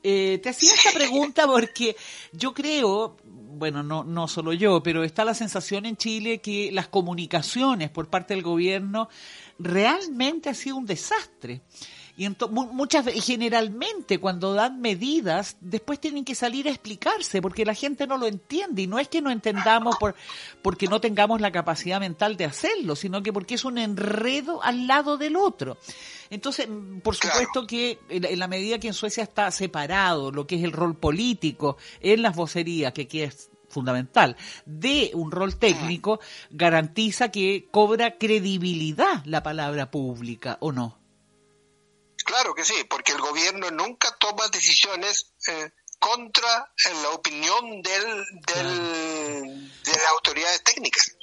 Eh, 0.03 0.39
te 0.41 0.49
hacía 0.49 0.73
esta 0.73 0.91
pregunta 0.91 1.45
porque 1.45 1.95
yo 2.31 2.53
creo, 2.53 3.17
bueno, 3.51 3.83
no, 3.83 4.03
no 4.03 4.27
solo 4.27 4.53
yo, 4.53 4.81
pero 4.81 5.03
está 5.03 5.25
la 5.25 5.33
sensación 5.33 5.85
en 5.85 5.97
Chile 5.97 6.39
que 6.39 6.71
las 6.71 6.87
comunicaciones 6.87 7.89
por 7.89 8.07
parte 8.07 8.33
del 8.33 8.43
gobierno 8.43 9.09
realmente 9.59 10.49
ha 10.49 10.53
sido 10.53 10.77
un 10.77 10.85
desastre. 10.85 11.61
Y 12.21 12.29
muchas 12.51 13.07
generalmente 13.25 14.19
cuando 14.19 14.53
dan 14.53 14.79
medidas, 14.79 15.57
después 15.59 15.99
tienen 15.99 16.23
que 16.23 16.35
salir 16.35 16.67
a 16.67 16.69
explicarse 16.69 17.41
porque 17.41 17.65
la 17.65 17.73
gente 17.73 18.05
no 18.05 18.15
lo 18.15 18.27
entiende 18.27 18.83
y 18.83 18.87
no 18.87 18.99
es 18.99 19.07
que 19.07 19.23
no 19.23 19.31
entendamos 19.31 19.95
por 19.97 20.13
porque 20.61 20.85
no 20.85 21.01
tengamos 21.01 21.41
la 21.41 21.51
capacidad 21.51 21.99
mental 21.99 22.37
de 22.37 22.45
hacerlo, 22.45 22.95
sino 22.95 23.23
que 23.23 23.33
porque 23.33 23.55
es 23.55 23.65
un 23.65 23.79
enredo 23.79 24.61
al 24.61 24.85
lado 24.85 25.17
del 25.17 25.35
otro. 25.35 25.79
Entonces, 26.29 26.67
por 27.01 27.15
supuesto 27.15 27.65
que 27.65 27.97
en 28.07 28.37
la 28.37 28.47
medida 28.47 28.77
que 28.77 28.89
en 28.89 28.93
Suecia 28.93 29.23
está 29.23 29.49
separado 29.49 30.31
lo 30.31 30.45
que 30.45 30.57
es 30.57 30.63
el 30.63 30.73
rol 30.73 30.95
político 30.95 31.77
en 32.01 32.21
las 32.21 32.35
vocerías, 32.35 32.93
que 32.93 33.01
aquí 33.01 33.23
es 33.23 33.49
fundamental, 33.67 34.37
de 34.67 35.09
un 35.15 35.31
rol 35.31 35.55
técnico, 35.55 36.19
garantiza 36.51 37.31
que 37.31 37.67
cobra 37.71 38.19
credibilidad 38.19 39.25
la 39.25 39.41
palabra 39.41 39.89
pública, 39.89 40.57
¿o 40.59 40.71
no? 40.71 41.00
Claro 42.31 42.55
que 42.55 42.63
sí, 42.63 42.85
porque 42.85 43.11
el 43.11 43.19
gobierno 43.19 43.69
nunca 43.71 44.15
toma 44.17 44.47
decisiones 44.47 45.33
eh, 45.49 45.69
contra 45.99 46.71
eh, 46.85 46.93
la 47.03 47.09
opinión 47.09 47.81
del, 47.81 48.25
del, 48.47 49.83
de 49.83 49.91
las 49.91 50.07
autoridades 50.11 50.63
técnicas. 50.63 51.17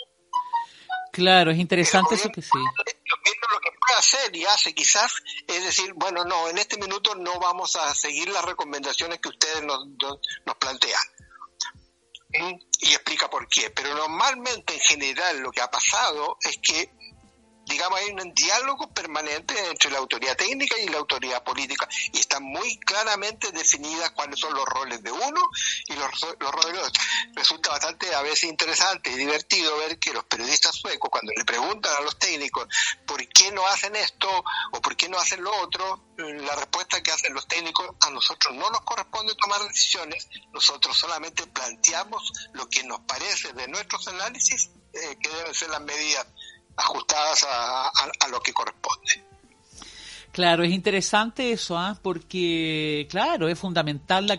Claro, 1.10 1.50
es 1.50 1.58
interesante 1.58 2.14
eso 2.14 2.28
que 2.28 2.42
sí. 2.42 2.50
Lo 2.52 2.84
que 2.84 3.70
puede 3.70 3.98
hacer 3.98 4.36
y 4.36 4.44
hace 4.44 4.74
quizás 4.74 5.14
es 5.46 5.64
decir, 5.64 5.94
bueno, 5.94 6.26
no, 6.26 6.50
en 6.50 6.58
este 6.58 6.76
minuto 6.76 7.14
no 7.14 7.40
vamos 7.40 7.76
a 7.76 7.94
seguir 7.94 8.28
las 8.28 8.44
recomendaciones 8.44 9.18
que 9.18 9.30
ustedes 9.30 9.62
nos, 9.62 9.86
nos 10.44 10.56
plantean. 10.60 11.02
¿Mm? 12.38 12.54
Y 12.80 12.92
explica 12.92 13.30
por 13.30 13.48
qué. 13.48 13.70
Pero 13.70 13.94
normalmente, 13.94 14.74
en 14.74 14.80
general, 14.80 15.38
lo 15.38 15.50
que 15.52 15.62
ha 15.62 15.70
pasado 15.70 16.36
es 16.42 16.58
que 16.58 16.92
digamos, 17.68 17.98
hay 17.98 18.10
un 18.10 18.34
diálogo 18.34 18.88
permanente 18.92 19.54
entre 19.68 19.90
la 19.90 19.98
autoridad 19.98 20.36
técnica 20.36 20.76
y 20.78 20.88
la 20.88 20.98
autoridad 20.98 21.42
política 21.44 21.88
y 22.12 22.18
están 22.18 22.42
muy 22.42 22.78
claramente 22.80 23.52
definidas 23.52 24.10
cuáles 24.12 24.40
son 24.40 24.54
los 24.54 24.64
roles 24.64 25.02
de 25.02 25.12
uno 25.12 25.48
y 25.86 25.94
los, 25.94 26.10
los 26.40 26.52
roles 26.52 26.72
de 26.72 26.78
otro. 26.80 27.02
Resulta 27.34 27.70
bastante 27.70 28.14
a 28.14 28.22
veces 28.22 28.44
interesante 28.44 29.10
y 29.10 29.16
divertido 29.16 29.76
ver 29.78 29.98
que 29.98 30.12
los 30.12 30.24
periodistas 30.24 30.74
suecos, 30.74 31.10
cuando 31.10 31.32
le 31.36 31.44
preguntan 31.44 31.92
a 31.96 32.00
los 32.00 32.18
técnicos 32.18 32.66
por 33.06 33.26
qué 33.28 33.52
no 33.52 33.66
hacen 33.66 33.94
esto 33.96 34.28
o 34.72 34.80
por 34.80 34.96
qué 34.96 35.08
no 35.08 35.18
hacen 35.18 35.42
lo 35.42 35.54
otro, 35.60 36.04
la 36.16 36.56
respuesta 36.56 37.02
que 37.02 37.12
hacen 37.12 37.34
los 37.34 37.46
técnicos, 37.46 37.88
a 38.00 38.10
nosotros 38.10 38.54
no 38.54 38.70
nos 38.70 38.80
corresponde 38.80 39.34
tomar 39.36 39.62
decisiones, 39.62 40.28
nosotros 40.52 40.96
solamente 40.96 41.46
planteamos 41.46 42.32
lo 42.52 42.68
que 42.68 42.82
nos 42.84 43.00
parece 43.00 43.52
de 43.52 43.68
nuestros 43.68 44.08
análisis 44.08 44.70
eh, 44.92 45.18
que 45.20 45.28
deben 45.28 45.54
ser 45.54 45.70
las 45.70 45.82
medidas 45.82 46.26
ajustadas 46.78 47.46
a, 47.48 48.28
lo 48.30 48.40
que 48.40 48.52
corresponde. 48.52 49.24
Claro, 50.30 50.62
es 50.62 50.70
interesante 50.70 51.50
eso, 51.50 51.76
¿ah? 51.76 51.98
porque, 52.00 53.08
claro, 53.10 53.48
es 53.48 53.58
fundamental 53.58 54.26
la, 54.28 54.38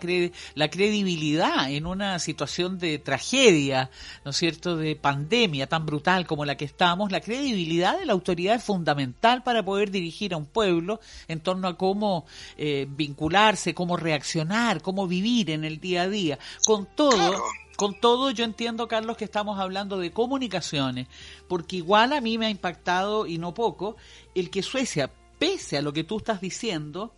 la 0.53 0.69
credibilidad 0.69 1.69
en 1.69 1.85
una 1.85 2.19
situación 2.19 2.79
de 2.79 2.99
tragedia, 2.99 3.89
¿no 4.23 4.31
es 4.31 4.37
cierto?, 4.37 4.77
de 4.77 4.95
pandemia 4.95 5.67
tan 5.67 5.85
brutal 5.85 6.25
como 6.25 6.45
la 6.45 6.55
que 6.55 6.63
estamos. 6.63 7.11
La 7.11 7.19
credibilidad 7.19 7.99
de 7.99 8.05
la 8.05 8.13
autoridad 8.13 8.55
es 8.55 8.63
fundamental 8.63 9.43
para 9.43 9.65
poder 9.65 9.91
dirigir 9.91 10.33
a 10.33 10.37
un 10.37 10.45
pueblo 10.45 11.01
en 11.27 11.41
torno 11.41 11.67
a 11.67 11.75
cómo 11.75 12.25
eh, 12.55 12.85
vincularse, 12.87 13.73
cómo 13.73 13.97
reaccionar, 13.97 14.81
cómo 14.81 15.05
vivir 15.05 15.49
en 15.49 15.65
el 15.65 15.81
día 15.81 16.03
a 16.03 16.07
día. 16.07 16.39
Con 16.65 16.85
todo, 16.95 17.43
Con 17.79 17.97
todo, 17.97 18.29
yo 18.31 18.43
entiendo, 18.43 18.89
Carlos, 18.89 19.15
que 19.15 19.23
estamos 19.23 19.57
hablando 19.57 19.97
de 19.97 20.11
comunicaciones, 20.11 21.07
porque 21.47 21.77
igual 21.77 22.11
a 22.11 22.19
mí 22.19 22.37
me 22.37 22.47
ha 22.47 22.49
impactado, 22.49 23.25
y 23.25 23.37
no 23.37 23.53
poco, 23.53 23.95
el 24.35 24.49
que 24.49 24.61
Suecia, 24.61 25.09
pese 25.39 25.77
a 25.77 25.81
lo 25.81 25.93
que 25.93 26.03
tú 26.03 26.17
estás 26.17 26.41
diciendo, 26.41 27.15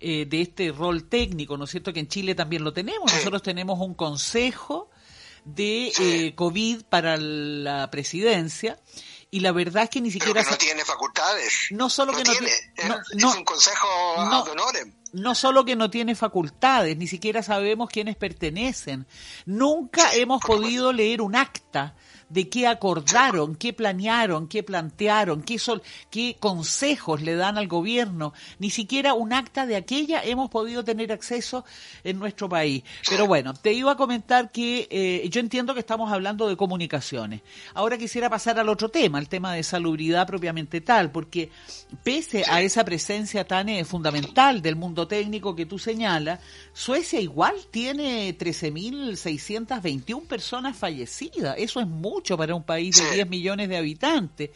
eh, 0.00 0.26
de 0.26 0.42
este 0.42 0.70
rol 0.70 1.08
técnico, 1.08 1.56
¿no 1.56 1.64
es 1.64 1.70
cierto? 1.70 1.94
Que 1.94 2.00
en 2.00 2.08
Chile 2.08 2.34
también 2.34 2.62
lo 2.62 2.74
tenemos. 2.74 3.10
Nosotros 3.10 3.42
tenemos 3.42 3.80
un 3.80 3.94
consejo 3.94 4.90
de 5.46 5.90
eh, 5.98 6.34
COVID 6.34 6.82
para 6.90 7.16
la 7.16 7.90
presidencia 7.90 8.78
y 9.30 9.40
la 9.40 9.52
verdad 9.52 9.84
es 9.84 9.88
que 9.88 10.02
ni 10.02 10.10
siquiera... 10.10 10.42
no 10.42 10.58
tiene 10.58 10.84
facultades. 10.84 11.68
No 11.70 11.88
solo 11.88 12.12
que 12.12 12.22
no 12.22 12.32
tiene... 12.32 12.48
es 12.76 13.24
un 13.24 13.44
consejo 13.44 13.88
ad 14.18 14.46
honorem 14.46 14.92
no 15.12 15.34
solo 15.34 15.64
que 15.64 15.76
no 15.76 15.90
tiene 15.90 16.14
facultades, 16.14 16.96
ni 16.96 17.06
siquiera 17.06 17.42
sabemos 17.42 17.90
quiénes 17.90 18.16
pertenecen. 18.16 19.06
Nunca 19.46 20.14
hemos 20.14 20.42
podido 20.42 20.92
leer 20.92 21.20
un 21.20 21.36
acta 21.36 21.94
de 22.32 22.48
qué 22.48 22.66
acordaron, 22.66 23.56
qué 23.56 23.74
planearon, 23.74 24.48
qué 24.48 24.62
plantearon, 24.62 25.42
qué, 25.42 25.58
sol, 25.58 25.82
qué 26.10 26.36
consejos 26.40 27.20
le 27.20 27.34
dan 27.34 27.58
al 27.58 27.68
gobierno. 27.68 28.32
Ni 28.58 28.70
siquiera 28.70 29.12
un 29.12 29.34
acta 29.34 29.66
de 29.66 29.76
aquella 29.76 30.24
hemos 30.24 30.48
podido 30.48 30.82
tener 30.82 31.12
acceso 31.12 31.66
en 32.04 32.18
nuestro 32.18 32.48
país. 32.48 32.84
Pero 33.06 33.26
bueno, 33.26 33.52
te 33.52 33.74
iba 33.74 33.92
a 33.92 33.96
comentar 33.96 34.50
que 34.50 34.88
eh, 34.90 35.28
yo 35.28 35.40
entiendo 35.40 35.74
que 35.74 35.80
estamos 35.80 36.10
hablando 36.10 36.48
de 36.48 36.56
comunicaciones. 36.56 37.42
Ahora 37.74 37.98
quisiera 37.98 38.30
pasar 38.30 38.58
al 38.58 38.70
otro 38.70 38.88
tema, 38.88 39.18
el 39.18 39.28
tema 39.28 39.52
de 39.52 39.62
salubridad 39.62 40.26
propiamente 40.26 40.80
tal, 40.80 41.10
porque 41.10 41.50
pese 42.02 42.44
a 42.48 42.62
esa 42.62 42.82
presencia 42.82 43.46
tan 43.46 43.68
eh, 43.68 43.84
fundamental 43.84 44.62
del 44.62 44.76
mundo 44.76 45.01
técnico 45.06 45.54
que 45.54 45.66
tú 45.66 45.78
señalas, 45.78 46.40
Suecia 46.72 47.20
igual 47.20 47.54
tiene 47.70 48.36
13.621 48.36 50.26
personas 50.26 50.76
fallecidas. 50.76 51.56
Eso 51.58 51.80
es 51.80 51.86
mucho 51.86 52.36
para 52.36 52.54
un 52.54 52.64
país 52.64 52.96
de 52.96 53.14
10 53.14 53.28
millones 53.28 53.68
de 53.68 53.76
habitantes. 53.76 54.50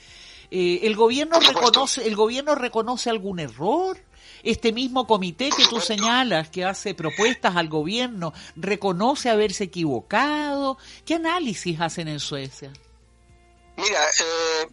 Eh, 0.51 0.81
el 0.83 0.95
gobierno 0.97 1.41
reconoce, 1.41 2.07
el 2.07 2.17
gobierno 2.17 2.55
reconoce 2.55 3.11
algún 3.11 3.41
error. 3.41 3.99
Este 4.43 4.73
mismo 4.73 5.07
comité 5.07 5.51
que 5.51 5.67
tú 5.67 5.81
señalas, 5.81 6.51
que 6.51 6.65
hace 6.65 6.95
propuestas 6.95 7.57
al 7.57 7.69
gobierno, 7.69 8.33
reconoce 8.55 9.29
haberse 9.29 9.65
equivocado. 9.65 10.79
¿Qué 11.05 11.15
análisis 11.15 11.81
hacen 11.81 12.07
en 12.09 12.21
Suecia? 12.21 12.73
Mira, 13.77 14.01
eh, 14.09 14.69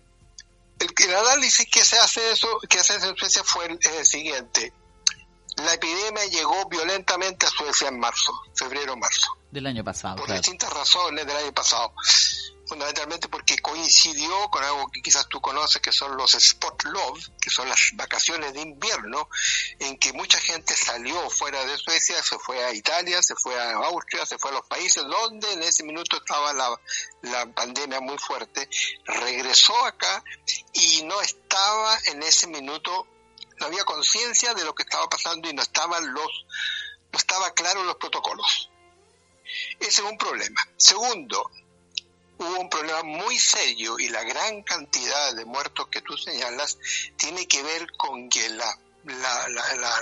el, 0.80 1.16
análisis 1.16 1.68
que 1.72 1.84
se 1.84 1.98
hace 1.98 2.32
eso, 2.32 2.48
que 2.70 2.80
hace 2.80 2.94
en 2.96 3.16
Suecia 3.16 3.44
fue 3.44 3.66
el 3.66 4.06
siguiente 4.06 4.74
la 5.64 5.74
epidemia 5.74 6.26
llegó 6.26 6.68
violentamente 6.70 7.46
a 7.46 7.50
Suecia 7.50 7.88
en 7.88 8.00
marzo, 8.00 8.34
febrero-marzo. 8.56 9.38
Del 9.52 9.68
año 9.68 9.84
pasado. 9.84 10.18
Por 10.18 10.32
distintas 10.32 10.72
razones 10.72 11.26
del 11.26 11.38
año 11.38 11.54
pasado. 11.54 11.94
Fundamentalmente 12.66 13.28
porque 13.28 13.60
coincidió 13.60 14.50
con 14.50 14.64
algo 14.64 14.90
que 14.90 15.02
quizás 15.02 15.28
tú 15.28 15.42
conoces, 15.42 15.82
que 15.82 15.92
son 15.92 16.18
los 16.18 16.34
spot 16.34 16.84
love, 16.86 17.30
que 17.40 17.50
son 17.50 17.68
las 17.70 17.92
vacaciones 17.94 18.54
de 18.54 18.62
invierno, 18.62 19.30
en 19.80 19.98
que 19.98 20.14
mucha 20.14 20.40
gente 20.40 20.74
salió 20.76 21.30
fuera 21.30 21.64
de 21.66 21.78
Suecia, 21.78 22.24
se 22.24 22.40
fue 22.40 22.64
a 22.64 22.74
Italia, 22.74 23.22
se 23.22 23.36
fue 23.36 23.60
a 23.60 23.74
Austria, 23.74 24.26
se 24.26 24.38
fue 24.38 24.52
a 24.52 24.54
los 24.54 24.66
países 24.66 25.04
donde 25.04 25.52
en 25.54 25.62
ese 25.62 25.84
minuto 25.84 26.18
estaba 26.18 26.54
la, 26.54 26.80
la 27.22 27.46
pandemia 27.54 28.00
muy 28.00 28.18
fuerte, 28.18 28.68
regresó 29.06 29.86
acá 29.86 30.24
y 30.72 31.04
no 31.04 31.22
estaba 31.22 32.00
en 32.06 32.24
ese 32.24 32.48
minuto 32.48 33.08
no 33.64 33.68
había 33.68 33.86
conciencia 33.86 34.54
de 34.54 34.66
lo 34.66 34.76
que 34.76 34.84
estaba 34.84 35.08
pasando 35.08 35.50
y 35.50 35.54
no 35.54 35.62
estaban 35.62 36.14
los, 36.14 36.46
no 37.14 37.18
estaba 37.18 37.52
claro 37.52 37.84
los 37.86 37.96
protocolos. 37.96 38.70
Ese 39.80 40.02
es 40.02 40.08
un 40.12 40.18
problema. 40.18 40.68
Segundo, 40.76 41.50
hubo 42.40 42.60
un 42.60 42.70
problema 42.70 43.04
muy 43.04 43.40
serio 43.40 43.98
y 44.00 44.10
la 44.10 44.24
gran 44.24 44.64
cantidad 44.64 45.34
de 45.34 45.46
muertos 45.46 45.88
que 45.88 46.02
tú 46.02 46.18
señalas 46.18 46.78
tiene 47.16 47.48
que 47.48 47.64
ver 47.64 47.90
con 47.96 48.30
que 48.30 48.50
la 48.50 48.78
la, 49.06 49.48
la, 49.50 49.76
la, 49.76 50.02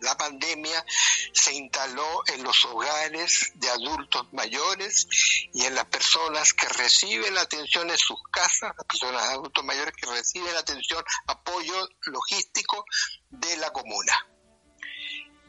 la, 0.00 0.16
pandemia 0.16 0.84
se 1.32 1.54
instaló 1.54 2.22
en 2.26 2.42
los 2.42 2.64
hogares 2.64 3.52
de 3.54 3.70
adultos 3.70 4.32
mayores 4.32 5.06
y 5.52 5.64
en 5.64 5.74
las 5.74 5.86
personas 5.86 6.52
que 6.52 6.68
reciben 6.68 7.34
la 7.34 7.42
atención 7.42 7.90
en 7.90 7.98
sus 7.98 8.18
casas, 8.30 8.72
las 8.76 8.86
personas 8.86 9.22
adultos 9.24 9.64
mayores 9.64 9.94
que 9.94 10.06
reciben 10.06 10.56
atención, 10.56 11.02
apoyo 11.26 11.88
logístico 12.02 12.84
de 13.30 13.56
la 13.56 13.70
comuna. 13.70 14.26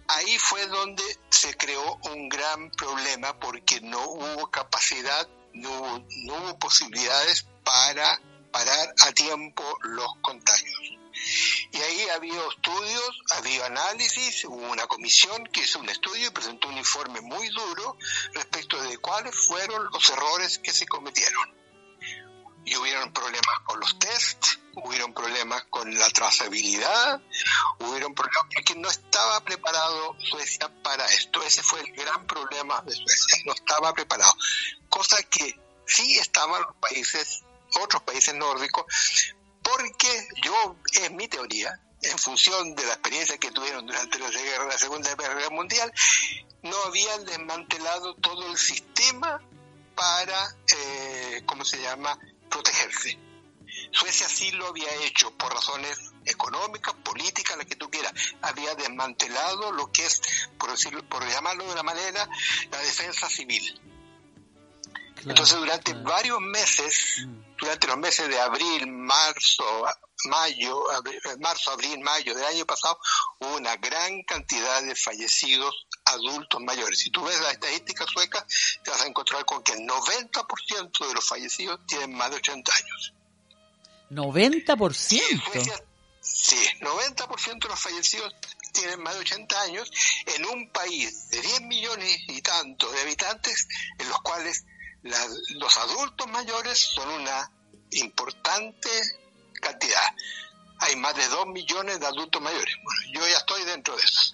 Ahí 0.08 0.38
fue 0.40 0.68
donde 0.68 1.04
se 1.30 1.56
creó 1.56 2.00
un 2.12 2.28
gran 2.28 2.70
problema 2.72 3.40
porque 3.40 3.80
no 3.82 4.04
hubo 4.10 4.52
capacidad, 4.52 5.28
no 5.54 6.04
hubo 6.28 6.60
posibilidades 6.60 7.46
para 7.64 8.20
parar 8.52 8.94
a 9.00 9.12
tiempo 9.14 9.64
los 9.84 10.10
contagios. 10.22 11.01
Y 11.72 11.78
ahí 11.78 12.10
había 12.10 12.48
estudios, 12.48 13.22
había 13.36 13.66
análisis, 13.66 14.46
hubo 14.46 14.72
una 14.72 14.88
comisión 14.88 15.46
que 15.48 15.62
hizo 15.62 15.80
un 15.80 15.90
estudio 15.90 16.28
y 16.28 16.32
presentó 16.32 16.68
un 16.68 16.78
informe 16.78 17.22
muy 17.22 17.48
duro 17.50 17.98
respecto 18.34 18.82
de 18.82 18.98
cuáles 18.98 19.36
fueron 19.36 19.90
los 19.92 20.10
errores 20.10 20.60
que 20.60 20.72
se 20.72 20.86
cometieron. 20.88 21.56
Y 22.66 22.76
hubieron 22.76 23.12
problemas 23.12 23.60
con 23.66 23.80
los 23.80 23.98
tests, 23.98 24.60
hubieron 24.76 25.14
problemas 25.14 25.64
con 25.70 25.98
la 25.98 26.10
trazabilidad, 26.10 27.22
hubieron 27.80 28.14
problemas 28.14 28.48
porque 28.54 28.76
no 28.76 28.90
estaba 28.90 29.44
preparado 29.44 30.16
Suecia 30.20 30.70
para 30.84 31.06
esto. 31.08 31.42
Ese 31.44 31.64
fue 31.64 31.82
el 31.82 31.92
gran 31.94 32.28
problema 32.28 32.82
de 32.82 32.94
Suecia, 32.94 33.38
no 33.46 33.54
estaba 33.54 33.94
preparado. 33.94 34.36
Cosa 34.90 35.18
que 35.24 35.60
sí 35.88 36.18
estaban 36.20 36.62
los 36.62 36.76
países, 36.76 37.44
otros 37.80 38.04
países 38.04 38.36
nórdicos, 38.36 38.86
porque 39.72 40.28
yo, 40.44 40.76
es 40.94 41.12
mi 41.12 41.28
teoría, 41.28 41.80
en 42.02 42.18
función 42.18 42.76
de 42.76 42.86
la 42.86 42.94
experiencia 42.94 43.38
que 43.38 43.52
tuvieron 43.52 43.86
durante 43.86 44.20
la, 44.20 44.30
la 44.30 44.78
Segunda 44.78 45.16
Guerra 45.16 45.50
Mundial, 45.50 45.92
no 46.64 46.76
habían 46.84 47.26
desmantelado 47.26 48.16
todo 48.16 48.48
el 48.48 48.58
sistema 48.58 49.42
para, 49.96 50.56
eh, 50.76 51.44
¿cómo 51.46 51.64
se 51.64 51.82
llama?, 51.82 52.18
protegerse. 52.50 53.18
Suecia 53.92 54.28
sí 54.28 54.52
lo 54.52 54.68
había 54.68 54.94
hecho 55.06 55.32
por 55.38 55.54
razones 55.54 55.98
económicas, 56.26 56.94
políticas, 56.96 57.58
la 57.58 57.66
que 57.66 57.76
tú 57.76 57.90
quieras. 57.90 58.14
Había 58.42 58.76
desmantelado 58.76 59.72
lo 59.72 59.92
que 59.92 60.06
es, 60.06 60.22
por, 60.58 60.72
decirlo, 60.72 61.08
por 61.08 61.26
llamarlo 61.30 61.66
de 61.66 61.72
una 61.72 61.84
manera, 61.84 62.28
la 62.72 62.78
defensa 62.80 63.30
civil. 63.30 63.80
Entonces, 65.26 65.58
durante 65.58 65.94
varios 65.94 66.42
meses, 66.42 67.26
mm 67.26 67.51
durante 67.62 67.88
los 67.88 67.98
meses 67.98 68.28
de 68.28 68.40
abril, 68.40 68.88
marzo, 68.88 69.86
mayo, 70.26 70.84
marzo, 71.40 71.72
abril, 71.72 72.00
mayo 72.00 72.34
del 72.34 72.46
año 72.46 72.66
pasado, 72.66 73.00
hubo 73.40 73.56
una 73.58 73.76
gran 73.78 74.24
cantidad 74.24 74.82
de 74.82 74.96
fallecidos 74.96 75.86
adultos 76.06 76.60
mayores. 76.60 77.00
Si 77.00 77.12
tú 77.12 77.24
ves 77.24 77.40
las 77.40 77.54
estadísticas 77.54 78.08
suecas, 78.12 78.44
te 78.84 78.90
vas 78.90 79.02
a 79.04 79.06
encontrar 79.06 79.46
con 79.46 79.64
que 79.64 79.74
el 79.74 79.88
90% 79.88 81.08
de 81.08 81.14
los 81.14 81.28
fallecidos 81.28 81.80
tienen 81.88 82.14
más 82.16 82.32
de 82.32 82.38
80 82.38 82.72
años. 82.76 83.14
¿90%? 84.10 84.94
Sí, 84.94 85.22
sí 86.20 86.58
90% 86.80 87.60
de 87.60 87.70
los 87.70 87.80
fallecidos 87.80 88.34
tienen 88.74 89.04
más 89.04 89.14
de 89.14 89.20
80 89.22 89.62
años 89.62 89.92
en 90.36 90.46
un 90.48 90.72
país 90.72 91.30
de 91.30 91.42
10 91.42 91.62
millones 91.62 92.18
y 92.28 92.42
tanto 92.42 92.92
de 92.92 93.02
habitantes 93.02 93.68
en 94.00 94.10
los 94.10 94.20
cuales 94.22 94.66
los 95.04 95.78
adultos 95.78 96.28
mayores 96.28 96.78
son 96.94 97.10
una 97.10 97.52
importante 97.92 98.90
cantidad. 99.62 100.16
Hay 100.80 100.96
más 100.96 101.16
de 101.16 101.28
2 101.28 101.48
millones 101.48 102.00
de 102.00 102.08
adultos 102.08 102.42
mayores. 102.42 102.76
Bueno, 102.84 103.02
yo 103.14 103.28
ya 103.28 103.38
estoy 103.38 103.64
dentro 103.66 103.96
de 103.96 104.04
eso. 104.04 104.34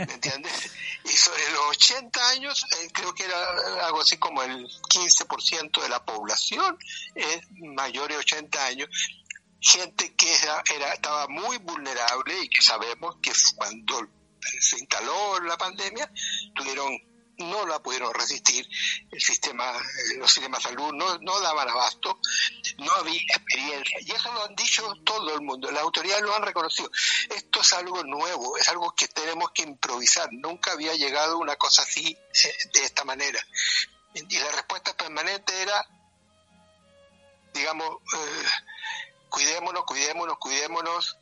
¿Me 0.00 0.14
entiendes? 0.14 0.52
Y 1.04 1.16
sobre 1.16 1.50
los 1.50 1.76
80 1.76 2.28
años, 2.30 2.64
eh, 2.80 2.88
creo 2.90 3.14
que 3.14 3.24
era 3.24 3.36
algo 3.84 4.00
así 4.00 4.16
como 4.16 4.42
el 4.42 4.66
15% 4.66 5.82
de 5.82 5.88
la 5.90 6.02
población 6.02 6.78
es 7.14 7.42
mayor 7.60 8.08
de 8.08 8.16
80 8.16 8.64
años. 8.64 8.88
Gente 9.60 10.14
que 10.14 10.34
era, 10.34 10.94
estaba 10.94 11.28
muy 11.28 11.58
vulnerable 11.58 12.40
y 12.40 12.48
que 12.48 12.62
sabemos 12.62 13.16
que 13.20 13.32
cuando 13.54 14.08
se 14.60 14.78
instaló 14.78 15.40
la 15.40 15.58
pandemia, 15.58 16.10
tuvieron 16.54 16.98
no 17.38 17.66
la 17.66 17.82
pudieron 17.82 18.12
resistir, 18.14 18.68
el 19.10 19.20
sistema, 19.20 19.70
eh, 19.70 20.16
los 20.16 20.32
sistemas 20.32 20.62
de 20.62 20.70
salud 20.70 20.92
no, 20.92 21.18
no 21.18 21.40
daban 21.40 21.68
abasto, 21.68 22.20
no 22.78 22.92
había 22.92 23.20
experiencia, 23.20 23.98
y 24.00 24.10
eso 24.12 24.32
lo 24.32 24.44
han 24.44 24.54
dicho 24.54 24.94
todo 25.04 25.34
el 25.34 25.40
mundo, 25.42 25.70
las 25.70 25.82
autoridades 25.82 26.22
lo 26.22 26.34
han 26.34 26.42
reconocido. 26.42 26.90
Esto 27.30 27.60
es 27.60 27.72
algo 27.72 28.02
nuevo, 28.04 28.56
es 28.56 28.68
algo 28.68 28.94
que 28.94 29.08
tenemos 29.08 29.50
que 29.52 29.62
improvisar, 29.62 30.28
nunca 30.32 30.72
había 30.72 30.94
llegado 30.94 31.38
una 31.38 31.56
cosa 31.56 31.82
así 31.82 32.16
eh, 32.44 32.54
de 32.72 32.84
esta 32.84 33.04
manera. 33.04 33.44
Y 34.14 34.38
la 34.38 34.50
respuesta 34.52 34.96
permanente 34.96 35.60
era, 35.60 35.88
digamos, 37.52 37.96
eh, 38.14 38.44
cuidémonos, 39.28 39.84
cuidémonos, 39.84 40.38
cuidémonos, 40.38 41.16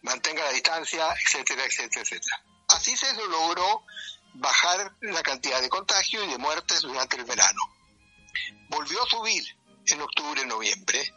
mantenga 0.00 0.44
la 0.44 0.52
distancia, 0.52 1.14
etcétera, 1.24 1.64
etcétera, 1.64 2.02
etcétera 2.02 2.42
Así 2.68 2.96
se 2.96 3.12
logró 3.14 3.84
bajar 4.34 4.96
la 5.00 5.22
cantidad 5.22 5.60
de 5.60 5.68
contagios 5.68 6.24
y 6.26 6.30
de 6.30 6.38
muertes 6.38 6.80
durante 6.82 7.16
el 7.16 7.24
verano. 7.24 7.60
Volvió 8.68 9.02
a 9.02 9.08
subir 9.08 9.44
en 9.86 10.00
octubre, 10.00 10.46
noviembre, 10.46 11.12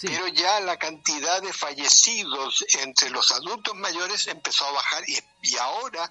pero 0.00 0.28
ya 0.28 0.60
la 0.60 0.78
cantidad 0.78 1.42
de 1.42 1.52
fallecidos 1.52 2.64
entre 2.80 3.10
los 3.10 3.30
adultos 3.32 3.74
mayores 3.74 4.26
empezó 4.28 4.66
a 4.66 4.72
bajar 4.72 5.08
y, 5.08 5.18
y 5.42 5.56
ahora 5.56 6.10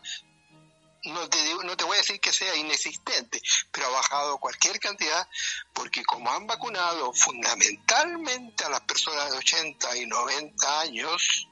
no 1.06 1.30
te, 1.30 1.38
no 1.64 1.78
te 1.78 1.84
voy 1.84 1.96
a 1.96 2.00
decir 2.00 2.20
que 2.20 2.34
sea 2.34 2.56
inexistente, 2.56 3.42
pero 3.72 3.88
ha 3.88 3.92
bajado 3.92 4.38
cualquier 4.38 4.80
cantidad 4.80 5.28
porque 5.74 6.04
como 6.04 6.32
han 6.32 6.48
vacunado 6.48 7.14
fundamentalmente 7.14 8.66
a 8.66 8.70
las 8.70 8.82
personas 8.82 9.32
de 9.32 9.38
80 9.38 9.98
y 9.98 10.06
90 10.06 10.82
años, 10.82 11.48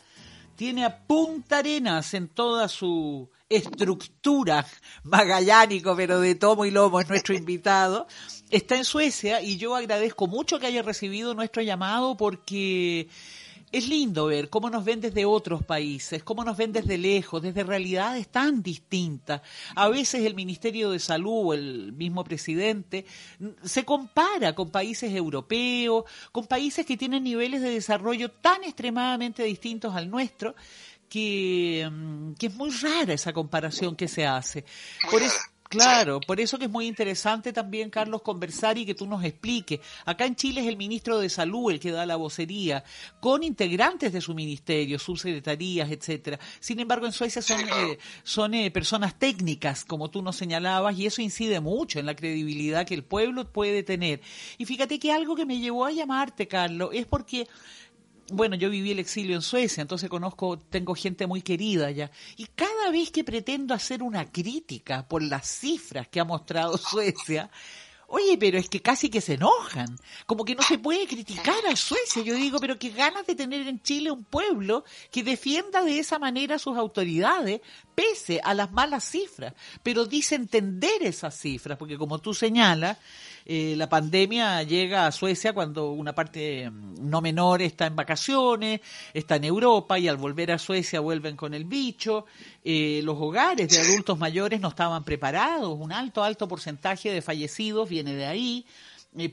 tiene 0.55 0.85
a 0.85 0.99
Punta 0.99 1.57
Arenas 1.57 2.13
en 2.13 2.27
toda 2.27 2.67
su 2.67 3.27
estructura 3.49 4.67
magallánico, 5.03 5.95
pero 5.95 6.19
de 6.19 6.35
tomo 6.35 6.65
y 6.65 6.69
lomo 6.69 6.99
es 6.99 7.09
nuestro 7.09 7.33
invitado. 7.33 8.05
Está 8.51 8.75
en 8.75 8.85
Suecia 8.85 9.41
y 9.41 9.57
yo 9.57 9.75
agradezco 9.75 10.27
mucho 10.27 10.59
que 10.59 10.67
haya 10.67 10.83
recibido 10.83 11.33
nuestro 11.33 11.63
llamado 11.63 12.15
porque 12.15 13.09
es 13.71 13.87
lindo 13.87 14.27
ver 14.27 14.49
cómo 14.49 14.69
nos 14.69 14.83
ven 14.83 15.01
desde 15.01 15.25
otros 15.25 15.63
países, 15.63 16.23
cómo 16.23 16.43
nos 16.43 16.57
ven 16.57 16.71
desde 16.71 16.97
lejos, 16.97 17.41
desde 17.41 17.63
realidades 17.63 18.27
tan 18.27 18.63
distintas. 18.63 19.41
A 19.75 19.89
veces 19.89 20.25
el 20.25 20.35
Ministerio 20.35 20.91
de 20.91 20.99
Salud 20.99 21.47
o 21.47 21.53
el 21.53 21.93
mismo 21.93 22.23
presidente 22.23 23.05
se 23.63 23.85
compara 23.85 24.53
con 24.53 24.71
países 24.71 25.13
europeos, 25.13 26.05
con 26.31 26.47
países 26.47 26.85
que 26.85 26.97
tienen 26.97 27.23
niveles 27.23 27.61
de 27.61 27.69
desarrollo 27.69 28.29
tan 28.31 28.63
extremadamente 28.63 29.43
distintos 29.43 29.95
al 29.95 30.09
nuestro, 30.09 30.55
que, 31.09 31.89
mm, 31.91 32.33
es 32.39 32.55
muy 32.55 32.69
rara 32.69 33.13
esa 33.13 33.33
comparación 33.33 33.95
que 33.95 34.07
se 34.07 34.25
hace. 34.25 34.63
Por 35.09 35.21
eso, 35.21 35.37
Claro, 35.69 36.19
por 36.19 36.39
eso 36.39 36.57
que 36.57 36.65
es 36.65 36.71
muy 36.71 36.87
interesante 36.87 37.53
también, 37.53 37.91
Carlos, 37.91 38.23
conversar 38.23 38.79
y 38.79 38.87
que 38.87 38.95
tú 38.95 39.05
nos 39.05 39.23
expliques. 39.23 39.79
Acá 40.03 40.25
en 40.25 40.35
Chile 40.35 40.61
es 40.61 40.67
el 40.67 40.77
ministro 40.77 41.19
de 41.19 41.29
Salud 41.29 41.71
el 41.71 41.79
que 41.79 41.91
da 41.91 42.07
la 42.07 42.15
vocería, 42.15 42.83
con 43.19 43.43
integrantes 43.43 44.11
de 44.11 44.19
su 44.19 44.33
ministerio, 44.33 44.97
subsecretarías, 44.97 45.91
etcétera. 45.91 46.39
Sin 46.59 46.79
embargo, 46.79 47.05
en 47.05 47.11
Suecia 47.11 47.43
son, 47.43 47.59
eh, 47.61 47.99
son 48.23 48.55
eh, 48.55 48.71
personas 48.71 49.19
técnicas, 49.19 49.85
como 49.85 50.09
tú 50.09 50.23
nos 50.23 50.37
señalabas, 50.37 50.97
y 50.97 51.05
eso 51.05 51.21
incide 51.21 51.59
mucho 51.59 51.99
en 51.99 52.07
la 52.07 52.15
credibilidad 52.15 52.87
que 52.87 52.95
el 52.95 53.03
pueblo 53.03 53.47
puede 53.51 53.83
tener. 53.83 54.21
Y 54.57 54.65
fíjate 54.65 54.97
que 54.97 55.11
algo 55.11 55.35
que 55.35 55.45
me 55.45 55.59
llevó 55.59 55.85
a 55.85 55.91
llamarte, 55.91 56.47
Carlos, 56.47 56.89
es 56.93 57.05
porque 57.05 57.47
bueno, 58.31 58.55
yo 58.55 58.69
viví 58.69 58.91
el 58.91 58.99
exilio 58.99 59.35
en 59.35 59.41
Suecia, 59.41 59.81
entonces 59.81 60.09
conozco, 60.09 60.59
tengo 60.59 60.95
gente 60.95 61.27
muy 61.27 61.41
querida 61.41 61.87
allá. 61.87 62.11
Y 62.37 62.45
cada 62.45 62.91
vez 62.91 63.11
que 63.11 63.23
pretendo 63.23 63.73
hacer 63.73 64.03
una 64.03 64.31
crítica 64.31 65.07
por 65.07 65.21
las 65.21 65.47
cifras 65.47 66.07
que 66.07 66.19
ha 66.19 66.25
mostrado 66.25 66.77
Suecia, 66.77 67.49
oye, 68.07 68.37
pero 68.37 68.57
es 68.57 68.69
que 68.69 68.81
casi 68.81 69.09
que 69.09 69.21
se 69.21 69.35
enojan. 69.35 69.97
Como 70.25 70.43
que 70.43 70.55
no 70.55 70.63
se 70.63 70.77
puede 70.77 71.07
criticar 71.07 71.65
a 71.67 71.75
Suecia. 71.75 72.21
Yo 72.23 72.35
digo, 72.35 72.59
pero 72.59 72.77
qué 72.77 72.89
ganas 72.89 73.25
de 73.25 73.35
tener 73.35 73.67
en 73.67 73.81
Chile 73.81 74.11
un 74.11 74.23
pueblo 74.23 74.83
que 75.11 75.23
defienda 75.23 75.83
de 75.83 75.99
esa 75.99 76.19
manera 76.19 76.55
a 76.55 76.59
sus 76.59 76.77
autoridades, 76.77 77.61
pese 77.95 78.41
a 78.43 78.53
las 78.53 78.71
malas 78.71 79.03
cifras. 79.03 79.53
Pero 79.83 80.05
dice 80.05 80.35
entender 80.35 81.01
esas 81.01 81.39
cifras, 81.39 81.77
porque 81.77 81.97
como 81.97 82.19
tú 82.19 82.33
señalas, 82.33 82.97
eh, 83.51 83.73
la 83.75 83.89
pandemia 83.89 84.61
llega 84.61 85.07
a 85.07 85.11
Suecia 85.11 85.53
cuando 85.53 85.91
una 85.91 86.13
parte 86.13 86.69
mm, 86.69 87.09
no 87.09 87.19
menor 87.19 87.63
está 87.63 87.87
en 87.87 87.95
vacaciones, 87.95 88.79
está 89.11 89.37
en 89.37 89.45
Europa 89.45 89.97
y 89.97 90.07
al 90.07 90.17
volver 90.17 90.51
a 90.51 90.59
Suecia 90.59 90.99
vuelven 90.99 91.35
con 91.35 91.55
el 91.55 91.65
bicho. 91.65 92.27
Eh, 92.63 93.01
los 93.03 93.17
hogares 93.19 93.67
de 93.69 93.79
adultos 93.79 94.19
mayores 94.19 94.61
no 94.61 94.67
estaban 94.67 95.03
preparados, 95.03 95.75
un 95.79 95.91
alto, 95.91 96.23
alto 96.23 96.47
porcentaje 96.47 97.11
de 97.11 97.23
fallecidos 97.23 97.89
viene 97.89 98.13
de 98.13 98.27
ahí. 98.27 98.67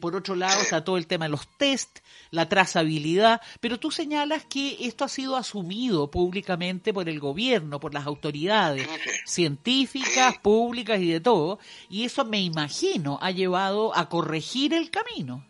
Por 0.01 0.17
otro 0.17 0.35
lado 0.35 0.63
está 0.63 0.83
todo 0.83 0.97
el 0.97 1.07
tema 1.07 1.27
de 1.27 1.31
los 1.31 1.47
test, 1.59 1.99
la 2.31 2.49
trazabilidad, 2.49 3.43
pero 3.61 3.79
tú 3.79 3.91
señalas 3.91 4.45
que 4.47 4.79
esto 4.81 5.05
ha 5.05 5.09
sido 5.09 5.37
asumido 5.37 6.11
públicamente 6.11 6.95
por 6.95 7.09
el 7.11 7.21
gobierno, 7.21 7.79
por 7.79 7.93
las 7.93 8.07
autoridades 8.07 8.89
científicas, 9.27 10.39
públicas 10.39 10.99
y 11.01 11.13
de 11.13 11.21
todo, 11.21 11.59
y 11.91 12.07
eso 12.07 12.25
me 12.25 12.41
imagino 12.41 13.19
ha 13.21 13.31
llevado 13.31 13.95
a 13.95 14.09
corregir 14.09 14.73
el 14.73 14.91
camino. 14.91 15.47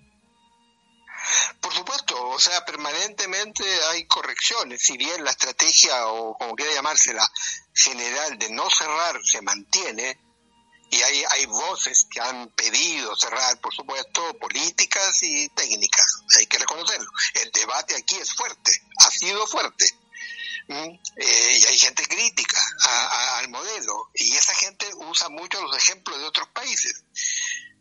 Por 1.61 1.73
supuesto, 1.73 2.29
o 2.29 2.39
sea, 2.39 2.65
permanentemente 2.65 3.65
hay 3.91 4.07
correcciones, 4.07 4.83
si 4.83 4.97
bien 4.97 5.25
la 5.25 5.31
estrategia, 5.31 6.09
o 6.09 6.37
como 6.37 6.55
quiera 6.55 6.75
llamársela, 6.75 7.27
general 7.73 8.39
de 8.39 8.51
no 8.51 8.69
cerrar 8.71 9.21
se 9.25 9.41
mantiene, 9.43 10.19
y 10.91 11.03
hay, 11.03 11.25
hay 11.31 11.47
voces 11.47 12.07
que 12.11 12.21
han 12.21 12.49
pedido 12.51 13.15
cerrar, 13.17 13.61
por 13.61 13.75
supuesto, 13.75 14.39
políticas 14.39 15.23
y 15.23 15.49
técnicas, 15.51 16.23
hay 16.39 16.47
que 16.47 16.59
reconocerlo. 16.59 17.11
El 17.35 17.51
debate 17.53 17.97
aquí 17.97 18.17
es 18.17 18.33
fuerte, 18.35 18.73
ha 18.99 19.11
sido 19.11 19.47
fuerte. 19.47 19.87
Eh, 20.69 21.59
y 21.61 21.65
hay 21.67 21.79
gente 21.79 22.07
crítica 22.07 22.61
al 23.39 23.49
modelo, 23.49 24.11
y 24.15 24.33
esa 24.35 24.55
gente 24.55 24.87
usa 24.95 25.29
mucho 25.29 25.63
los 25.63 25.77
ejemplos 25.77 26.19
de 26.19 26.25
otros 26.25 26.49
países. 26.49 27.05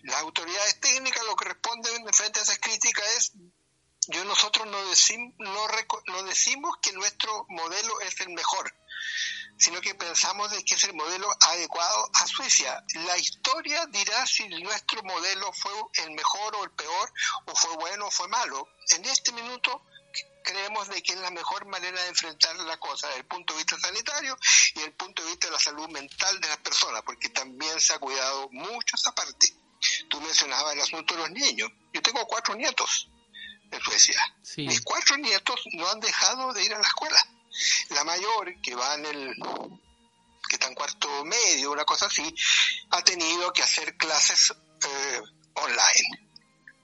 Las 0.04 0.22
autoridades 0.22 0.80
técnicas 0.80 1.24
lo 1.26 1.36
que 1.36 1.46
responden 1.46 2.14
frente 2.14 2.40
a 2.40 2.44
esas 2.44 2.60
críticas 2.60 3.06
es 3.18 3.32
yo 4.08 4.24
nosotros 4.26 4.68
no, 4.68 4.86
decimos 4.90 5.34
no, 5.40 5.68
no 6.08 6.24
decimos 6.24 6.78
que 6.80 6.92
nuestro 6.94 7.46
modelo 7.50 8.02
es 8.02 8.20
el 8.22 8.30
mejor 8.30 8.72
sino 9.58 9.82
que 9.82 9.96
pensamos 9.96 10.52
de 10.52 10.64
que 10.64 10.76
es 10.76 10.84
el 10.84 10.94
modelo 10.94 11.30
adecuado 11.42 12.10
a 12.14 12.28
Suecia. 12.28 12.84
La 13.06 13.18
historia 13.18 13.86
dirá 13.88 14.26
si 14.26 14.48
nuestro 14.48 15.02
modelo 15.04 15.52
fue 15.54 15.72
el 16.04 16.12
mejor 16.12 16.56
o 16.56 16.64
el 16.64 16.72
peor, 16.72 17.14
o 17.46 17.56
fue 17.56 17.76
bueno 17.78 18.08
o 18.08 18.12
fue 18.12 18.28
malo. 18.28 18.68
En 18.92 19.06
este 19.06 19.32
minuto 19.32 19.86
creemos 20.44 20.88
de 20.90 21.02
que 21.02 21.14
es 21.14 21.20
la 21.20 21.32
mejor 21.32 21.66
manera 21.66 22.02
de 22.04 22.10
enfrentar 22.10 22.56
la 22.58 22.78
cosa 22.78 23.08
desde 23.08 23.22
el 23.22 23.28
punto 23.28 23.54
de 23.54 23.58
vista 23.60 23.80
sanitario 23.80 24.38
y 24.72 24.74
desde 24.76 24.88
el 24.90 24.94
punto 24.94 25.24
de 25.24 25.30
vista 25.30 25.48
de 25.48 25.54
la 25.54 25.60
salud 25.60 25.90
mental 25.90 26.40
de 26.40 26.48
las 26.48 26.58
personas, 26.58 27.02
porque 27.04 27.30
también 27.30 27.80
se 27.80 27.94
ha 27.94 28.00
cuidado 28.00 28.50
mucho 28.52 28.96
esa 28.96 29.14
parte. 29.14 29.48
Tú 30.10 30.22
mencionabas 30.22 30.74
el 30.74 30.82
asunto 30.82 31.16
de 31.16 31.22
los 31.22 31.32
niños. 31.32 31.70
Yo 31.94 32.02
tengo 32.02 32.26
cuatro 32.28 32.56
nietos 32.56 33.10
en 33.72 33.82
Suecia. 33.82 34.22
Mis 34.58 34.82
cuatro 34.82 35.18
nietos 35.18 35.60
no 35.74 35.90
han 35.90 36.00
dejado 36.00 36.54
de 36.54 36.64
ir 36.64 36.74
a 36.74 36.80
la 36.80 36.88
escuela. 36.88 37.35
La 37.90 38.04
mayor, 38.04 38.62
que 38.62 38.76
va 38.76 38.96
en 38.96 39.06
el 39.06 39.36
que 40.48 40.56
está 40.56 40.68
en 40.68 40.76
cuarto 40.76 41.26
medio, 41.26 41.72
una 41.72 41.86
cosa 41.86 42.06
así, 42.06 42.36
ha 42.92 43.02
tenido 43.04 43.52
que 43.52 43.64
hacer 43.64 43.98
clases 43.98 44.52
eh, 44.52 45.22
online 45.56 46.26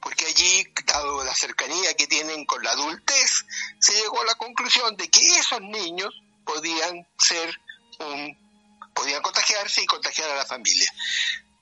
porque 0.02 0.26
allí, 0.26 0.68
dado 0.86 1.24
la 1.24 1.34
cercanía 1.34 1.94
que 1.94 2.08
tienen 2.08 2.44
con 2.46 2.64
la 2.64 2.72
adultez, 2.72 3.46
se 3.80 3.94
llegó 3.94 4.22
a 4.22 4.26
la 4.26 4.36
conclusión 4.36 4.98
de 4.98 5.08
que 5.10 5.38
esos 5.38 5.62
niños 5.62 6.12
podían 6.44 7.08
ser 7.20 7.56
un, 8.00 8.36
podían 8.96 9.22
contagiarse 9.22 9.84
y 9.84 9.86
contagiar 9.86 10.32
a 10.32 10.36
la 10.36 10.46
familia. 10.46 10.92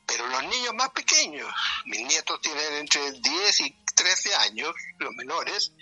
Pero 0.06 0.26
los 0.28 0.44
niños 0.46 0.74
más 0.74 0.90
pequeños, 0.92 1.54
mis 1.86 2.08
nietos 2.08 2.40
tienen 2.42 2.74
entre 2.76 3.12
10 3.12 3.60
y 3.60 3.76
13 3.94 4.34
años, 4.36 4.74
los 5.00 5.14
menores, 5.16 5.74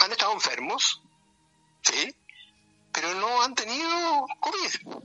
han 0.00 0.10
estado 0.10 0.32
enfermos, 0.32 1.02
¿sí? 1.82 2.14
Pero 2.92 3.14
no 3.14 3.42
han 3.42 3.54
tenido 3.54 4.26
COVID. 4.40 5.04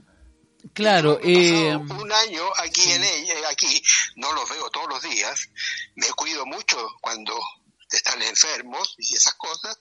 Claro, 0.72 1.20
eh, 1.22 1.76
un 1.76 2.12
año 2.12 2.42
aquí 2.58 2.90
en 2.90 3.04
ella, 3.04 3.34
aquí 3.50 3.82
no 4.16 4.32
los 4.32 4.48
veo 4.48 4.70
todos 4.70 4.88
los 4.88 5.02
días, 5.02 5.48
me 5.94 6.08
cuido 6.16 6.44
mucho 6.46 6.76
cuando 7.00 7.38
están 7.90 8.20
enfermos 8.22 8.94
y 8.98 9.14
esas 9.14 9.34
cosas, 9.34 9.78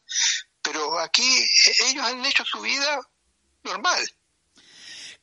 pero 0.61 0.99
aquí 0.99 1.23
eh, 1.23 1.73
ellos 1.89 2.05
han 2.05 2.25
hecho 2.25 2.43
su 2.45 2.61
vida 2.61 2.99
normal. 3.63 3.99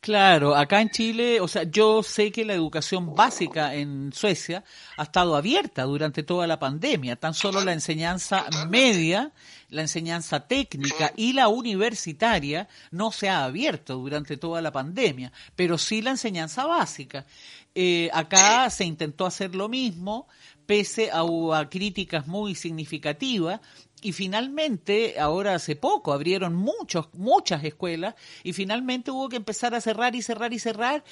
Claro, 0.00 0.56
acá 0.56 0.80
en 0.80 0.88
Chile, 0.88 1.42
o 1.42 1.46
sea, 1.46 1.64
yo 1.64 2.02
sé 2.02 2.32
que 2.32 2.46
la 2.46 2.54
educación 2.54 3.14
básica 3.14 3.74
en 3.74 4.14
Suecia 4.14 4.64
ha 4.96 5.02
estado 5.02 5.36
abierta 5.36 5.82
durante 5.82 6.22
toda 6.22 6.46
la 6.46 6.58
pandemia, 6.58 7.16
tan 7.16 7.34
solo 7.34 7.62
la 7.62 7.74
enseñanza 7.74 8.46
media, 8.70 9.30
la 9.70 9.82
enseñanza 9.82 10.46
técnica 10.46 11.12
y 11.16 11.32
la 11.32 11.48
universitaria 11.48 12.68
no 12.90 13.12
se 13.12 13.28
ha 13.28 13.44
abierto 13.44 13.96
durante 13.96 14.36
toda 14.36 14.60
la 14.60 14.72
pandemia, 14.72 15.32
pero 15.56 15.78
sí 15.78 16.02
la 16.02 16.10
enseñanza 16.10 16.66
básica. 16.66 17.26
Eh, 17.74 18.10
acá 18.12 18.68
se 18.70 18.84
intentó 18.84 19.26
hacer 19.26 19.54
lo 19.54 19.68
mismo, 19.68 20.28
pese 20.66 21.10
a, 21.12 21.22
a 21.58 21.68
críticas 21.68 22.26
muy 22.26 22.54
significativas, 22.54 23.60
y 24.02 24.12
finalmente, 24.12 25.20
ahora 25.20 25.54
hace 25.54 25.76
poco, 25.76 26.12
abrieron 26.12 26.54
muchos, 26.54 27.08
muchas 27.12 27.62
escuelas 27.64 28.14
y 28.42 28.54
finalmente 28.54 29.10
hubo 29.10 29.28
que 29.28 29.36
empezar 29.36 29.74
a 29.74 29.80
cerrar 29.80 30.14
y 30.14 30.22
cerrar 30.22 30.54
y 30.54 30.58
cerrar 30.58 31.04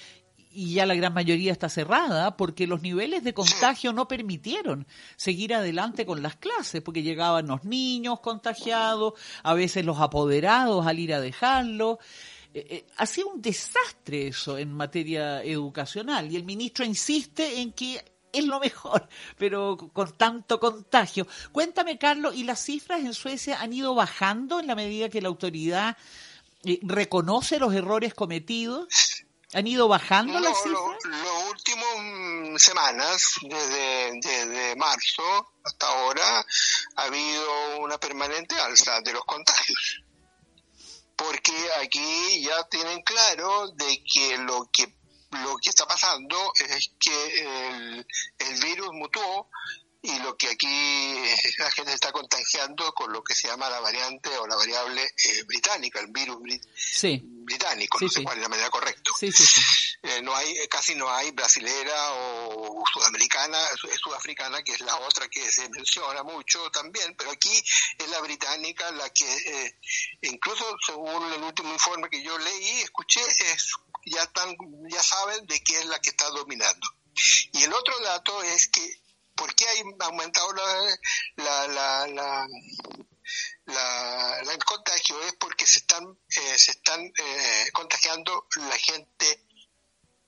y 0.58 0.72
ya 0.72 0.86
la 0.86 0.96
gran 0.96 1.14
mayoría 1.14 1.52
está 1.52 1.68
cerrada 1.68 2.36
porque 2.36 2.66
los 2.66 2.82
niveles 2.82 3.22
de 3.22 3.32
contagio 3.32 3.92
no 3.92 4.08
permitieron 4.08 4.88
seguir 5.14 5.54
adelante 5.54 6.04
con 6.04 6.20
las 6.20 6.34
clases 6.34 6.82
porque 6.82 7.04
llegaban 7.04 7.46
los 7.46 7.62
niños 7.62 8.18
contagiados, 8.18 9.12
a 9.44 9.54
veces 9.54 9.84
los 9.84 10.00
apoderados 10.00 10.84
al 10.84 10.98
ir 10.98 11.14
a 11.14 11.20
dejarlo. 11.20 12.00
Eh, 12.52 12.66
eh, 12.70 12.86
ha 12.96 13.06
sido 13.06 13.28
un 13.28 13.40
desastre 13.40 14.26
eso 14.26 14.58
en 14.58 14.72
materia 14.72 15.44
educacional 15.44 16.28
y 16.28 16.34
el 16.34 16.42
ministro 16.42 16.84
insiste 16.84 17.60
en 17.60 17.72
que 17.72 18.04
es 18.32 18.44
lo 18.44 18.58
mejor, 18.58 19.08
pero 19.38 19.76
con 19.76 20.10
tanto 20.16 20.58
contagio. 20.58 21.28
Cuéntame, 21.52 21.98
Carlos, 21.98 22.34
¿y 22.34 22.42
las 22.42 22.58
cifras 22.64 22.98
en 23.04 23.14
Suecia 23.14 23.60
han 23.60 23.72
ido 23.72 23.94
bajando 23.94 24.58
en 24.58 24.66
la 24.66 24.74
medida 24.74 25.08
que 25.08 25.22
la 25.22 25.28
autoridad 25.28 25.96
eh, 26.64 26.80
reconoce 26.82 27.60
los 27.60 27.72
errores 27.74 28.12
cometidos? 28.12 28.88
¿Han 29.54 29.66
ido 29.66 29.88
bajando 29.88 30.38
las 30.40 30.62
cifras? 30.62 31.04
Las 31.04 31.50
últimas 31.50 32.62
semanas, 32.62 33.34
desde, 33.42 34.20
desde 34.20 34.76
marzo 34.76 35.52
hasta 35.64 35.86
ahora, 35.86 36.44
ha 36.96 37.02
habido 37.02 37.78
una 37.78 37.98
permanente 37.98 38.54
alza 38.60 39.00
de 39.00 39.12
los 39.12 39.24
contagios 39.24 40.02
porque 41.18 41.52
aquí 41.82 42.42
ya 42.44 42.62
tienen 42.68 43.02
claro 43.02 43.68
de 43.72 44.04
que 44.04 44.38
lo 44.38 44.70
que 44.72 44.96
lo 45.30 45.56
que 45.58 45.70
está 45.70 45.84
pasando 45.84 46.52
es 46.54 46.92
que 46.98 47.40
el, 47.40 48.06
el 48.38 48.60
virus 48.62 48.90
mutó 48.92 49.50
y 50.00 50.18
lo 50.20 50.36
que 50.36 50.48
aquí 50.48 50.66
la 51.58 51.70
gente 51.72 51.92
está 51.92 52.12
contagiando 52.12 52.92
con 52.94 53.12
lo 53.12 53.22
que 53.22 53.34
se 53.34 53.48
llama 53.48 53.68
la 53.68 53.80
variante 53.80 54.36
o 54.38 54.46
la 54.46 54.54
variable 54.54 55.02
eh, 55.02 55.42
británica, 55.44 55.98
el 55.98 56.08
virus 56.08 56.38
británico, 56.40 57.98
no 58.00 58.08
sé 58.08 58.22
cuál 58.22 58.36
es 58.36 58.42
la 58.42 58.48
manera 58.48 58.70
correcta. 58.70 59.10
Eh, 60.02 60.22
no 60.22 60.34
hay, 60.36 60.54
casi 60.68 60.94
no 60.94 61.10
hay 61.10 61.32
brasilera 61.32 62.12
o 62.12 62.84
sudamericana, 62.92 63.58
es 63.90 63.98
sudafricana, 63.98 64.62
que 64.62 64.72
es 64.72 64.80
la 64.80 64.96
otra 64.98 65.28
que 65.28 65.50
se 65.50 65.68
menciona 65.70 66.22
mucho 66.22 66.70
también, 66.70 67.16
pero 67.16 67.32
aquí 67.32 67.50
es 67.98 68.08
la 68.08 68.20
británica 68.20 68.90
la 68.92 69.10
que, 69.10 69.26
eh, 69.26 69.78
incluso 70.22 70.64
según 70.86 71.32
el 71.32 71.42
último 71.42 71.72
informe 71.72 72.08
que 72.08 72.22
yo 72.22 72.38
leí, 72.38 72.80
escuché, 72.82 73.22
es 73.52 73.72
ya 74.06 74.22
están, 74.22 74.56
ya 74.88 75.02
saben 75.02 75.44
de 75.46 75.60
qué 75.62 75.78
es 75.80 75.86
la 75.86 75.98
que 75.98 76.10
está 76.10 76.28
dominando. 76.30 76.88
Y 77.52 77.64
el 77.64 77.72
otro 77.72 77.98
dato 78.00 78.42
es 78.44 78.68
que 78.68 79.07
¿por 79.38 79.54
qué 79.54 79.64
ha 79.66 80.04
aumentado 80.06 80.52
la, 80.52 80.98
la, 81.36 82.46
la, 83.66 84.40
el 84.40 84.64
contagio? 84.64 85.22
Es 85.22 85.34
porque 85.34 85.66
se 85.66 85.78
están, 85.78 86.04
eh, 86.28 86.58
se 86.58 86.72
están 86.72 87.00
eh, 87.00 87.70
contagiando 87.72 88.46
la 88.56 88.76
gente 88.76 89.46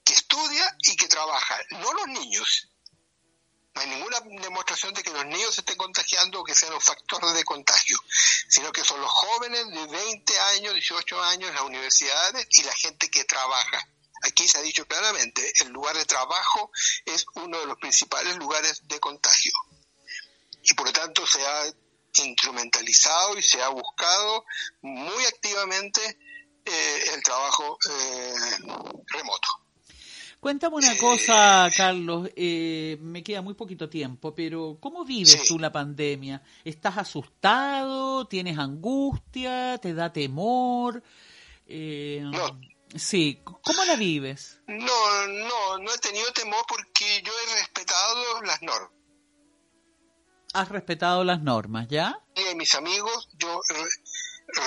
que 0.05 0.15
estudia 0.15 0.77
y 0.79 0.97
que 0.97 1.09
trabaja, 1.09 1.59
no 1.71 1.93
los 1.93 2.07
niños. 2.09 2.69
No 3.75 3.83
hay 3.83 3.89
ninguna 3.89 4.21
demostración 4.43 4.93
de 4.95 5.03
que 5.03 5.11
los 5.11 5.27
niños 5.27 5.55
se 5.55 5.61
estén 5.61 5.77
contagiando 5.77 6.41
o 6.41 6.45
que 6.45 6.55
sean 6.55 6.73
un 6.73 6.81
factor 6.81 7.33
de 7.33 7.45
contagio, 7.45 7.99
sino 8.49 8.73
que 8.73 8.85
son 8.85 9.01
los 9.01 9.11
jóvenes 9.11 9.69
de 9.69 9.87
20 9.87 10.39
años, 10.41 10.75
18 10.75 11.23
años 11.23 11.55
las 11.55 11.63
universidades 11.63 12.47
y 12.51 12.63
la 12.63 12.75
gente 12.75 13.11
que 13.11 13.25
trabaja. 13.25 13.89
Aquí 14.23 14.47
se 14.47 14.59
ha 14.59 14.63
dicho 14.63 14.87
claramente, 14.87 15.53
el 15.61 15.71
lugar 15.71 15.97
de 15.97 16.05
trabajo 16.05 16.71
es 17.07 17.25
uno 17.37 17.59
de 17.59 17.67
los 17.67 17.79
principales 17.79 18.37
lugares 18.37 18.83
de 18.87 19.01
contagio. 19.01 19.53
Y 20.63 20.75
por 20.75 20.87
lo 20.87 20.93
tanto 20.93 21.27
se 21.27 21.41
ha 21.47 21.65
instrumentalizado 22.25 23.39
y 23.39 23.43
se 23.43 23.63
ha 23.63 23.69
buscado 23.69 24.45
muy 24.83 25.25
activamente 25.27 26.19
eh, 26.65 27.05
el 27.15 27.23
trabajo 27.23 27.79
eh, 27.89 28.35
remoto. 29.07 29.49
Cuéntame 30.41 30.77
una 30.77 30.97
cosa, 30.97 31.71
Carlos, 31.77 32.31
eh, 32.35 32.97
me 33.03 33.23
queda 33.23 33.43
muy 33.43 33.53
poquito 33.53 33.91
tiempo, 33.91 34.35
pero 34.35 34.79
¿cómo 34.81 35.05
vives 35.05 35.45
tú 35.47 35.59
la 35.59 35.71
pandemia? 35.71 36.43
¿Estás 36.65 36.97
asustado? 36.97 38.27
¿Tienes 38.27 38.57
angustia? 38.59 39.77
¿Te 39.77 39.93
da 39.93 40.11
temor? 40.11 41.03
Eh, 41.67 42.23
no. 42.23 42.59
Sí, 42.97 43.43
¿cómo 43.45 43.85
la 43.85 43.97
vives? 43.97 44.59
No, 44.67 45.27
no, 45.27 45.79
no 45.79 45.95
he 45.95 45.99
tenido 45.99 46.33
temor 46.33 46.65
porque 46.69 47.23
yo 47.23 47.33
he 47.33 47.55
respetado 47.61 48.43
las 48.43 48.63
normas. 48.63 48.91
¿Has 50.53 50.69
respetado 50.69 51.23
las 51.23 51.41
normas, 51.41 51.87
ya? 51.89 52.19
Y 52.35 52.55
mis 52.57 52.75
amigos, 52.75 53.29
yo 53.39 53.61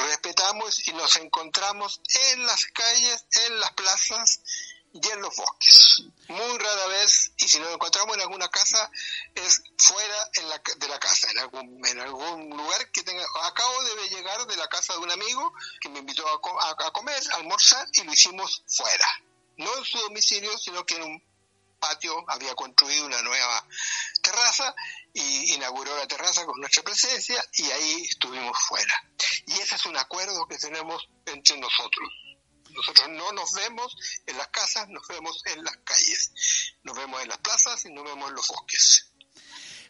respetamos 0.08 0.88
y 0.88 0.94
nos 0.94 1.18
encontramos 1.18 2.02
en 2.32 2.46
las 2.46 2.66
calles, 2.68 3.26
en 3.48 3.60
las 3.60 3.74
plazas 3.74 4.42
y 4.94 5.06
en 5.10 5.22
los 5.22 5.36
bosques. 5.36 6.04
Muy 6.28 6.58
rara 6.58 6.88
vez, 6.88 7.34
y 7.38 7.48
si 7.48 7.60
nos 7.60 7.74
encontramos 7.74 8.16
en 8.16 8.22
alguna 8.22 8.48
casa, 8.50 8.90
es 9.36 9.62
fuera 9.78 10.30
de 10.78 10.88
la 10.88 11.00
casa, 11.00 11.30
en 11.32 11.40
algún, 11.40 11.86
en 11.86 12.00
algún 12.00 12.50
lugar 12.50 12.92
que 12.92 13.04
tenga... 13.04 13.26
Acabo 13.44 13.84
de 13.84 14.10
llegar 14.10 14.46
de 14.48 14.56
la 14.56 14.68
casa 14.70 14.94
de 14.94 15.00
un 15.00 15.12
amigo 15.12 15.54
que 15.82 15.90
me 15.90 16.00
invitó 16.00 16.26
a, 16.28 16.92
comer, 16.92 17.22
a 17.34 17.36
almorzar, 17.36 17.88
y 17.94 18.04
lo 18.04 18.14
hicimos 18.14 18.64
fuera. 18.68 19.08
No 19.58 19.78
en 19.78 19.86
su 19.86 20.00
domicilio, 20.00 20.58
sino 20.58 20.86
que 20.86 20.96
en 20.96 21.04
un 21.04 21.24
patio 21.80 22.24
había 22.30 22.56
construido 22.56 23.06
una 23.06 23.22
nueva 23.22 23.68
terraza 24.22 24.74
y 25.14 25.54
inauguró 25.54 25.96
la 25.98 26.08
terraza 26.08 26.46
con 26.46 26.58
nuestra 26.62 26.82
presencia 26.82 27.44
y 27.54 27.70
ahí 27.70 28.06
estuvimos 28.10 28.58
fuera. 28.68 29.04
Y 29.48 29.60
ese 29.60 29.76
es 29.76 29.86
un 29.86 29.98
acuerdo 29.98 30.48
que 30.48 30.58
tenemos 30.58 31.06
entre 31.26 31.58
nosotros 31.58 32.10
nosotros 32.74 33.10
no 33.10 33.32
nos 33.32 33.54
vemos 33.54 33.96
en 34.26 34.38
las 34.38 34.48
casas, 34.50 34.90
nos 34.90 35.08
vemos 35.08 35.42
en 35.46 35.64
las 35.64 35.78
calles, 35.78 36.32
nos 36.84 36.98
vemos 36.98 37.22
en 37.22 37.30
las 37.30 37.38
plazas 37.40 37.86
y 37.86 37.94
nos 37.94 38.04
vemos 38.04 38.30
en 38.30 38.36
los 38.36 38.48
bosques. 38.48 39.13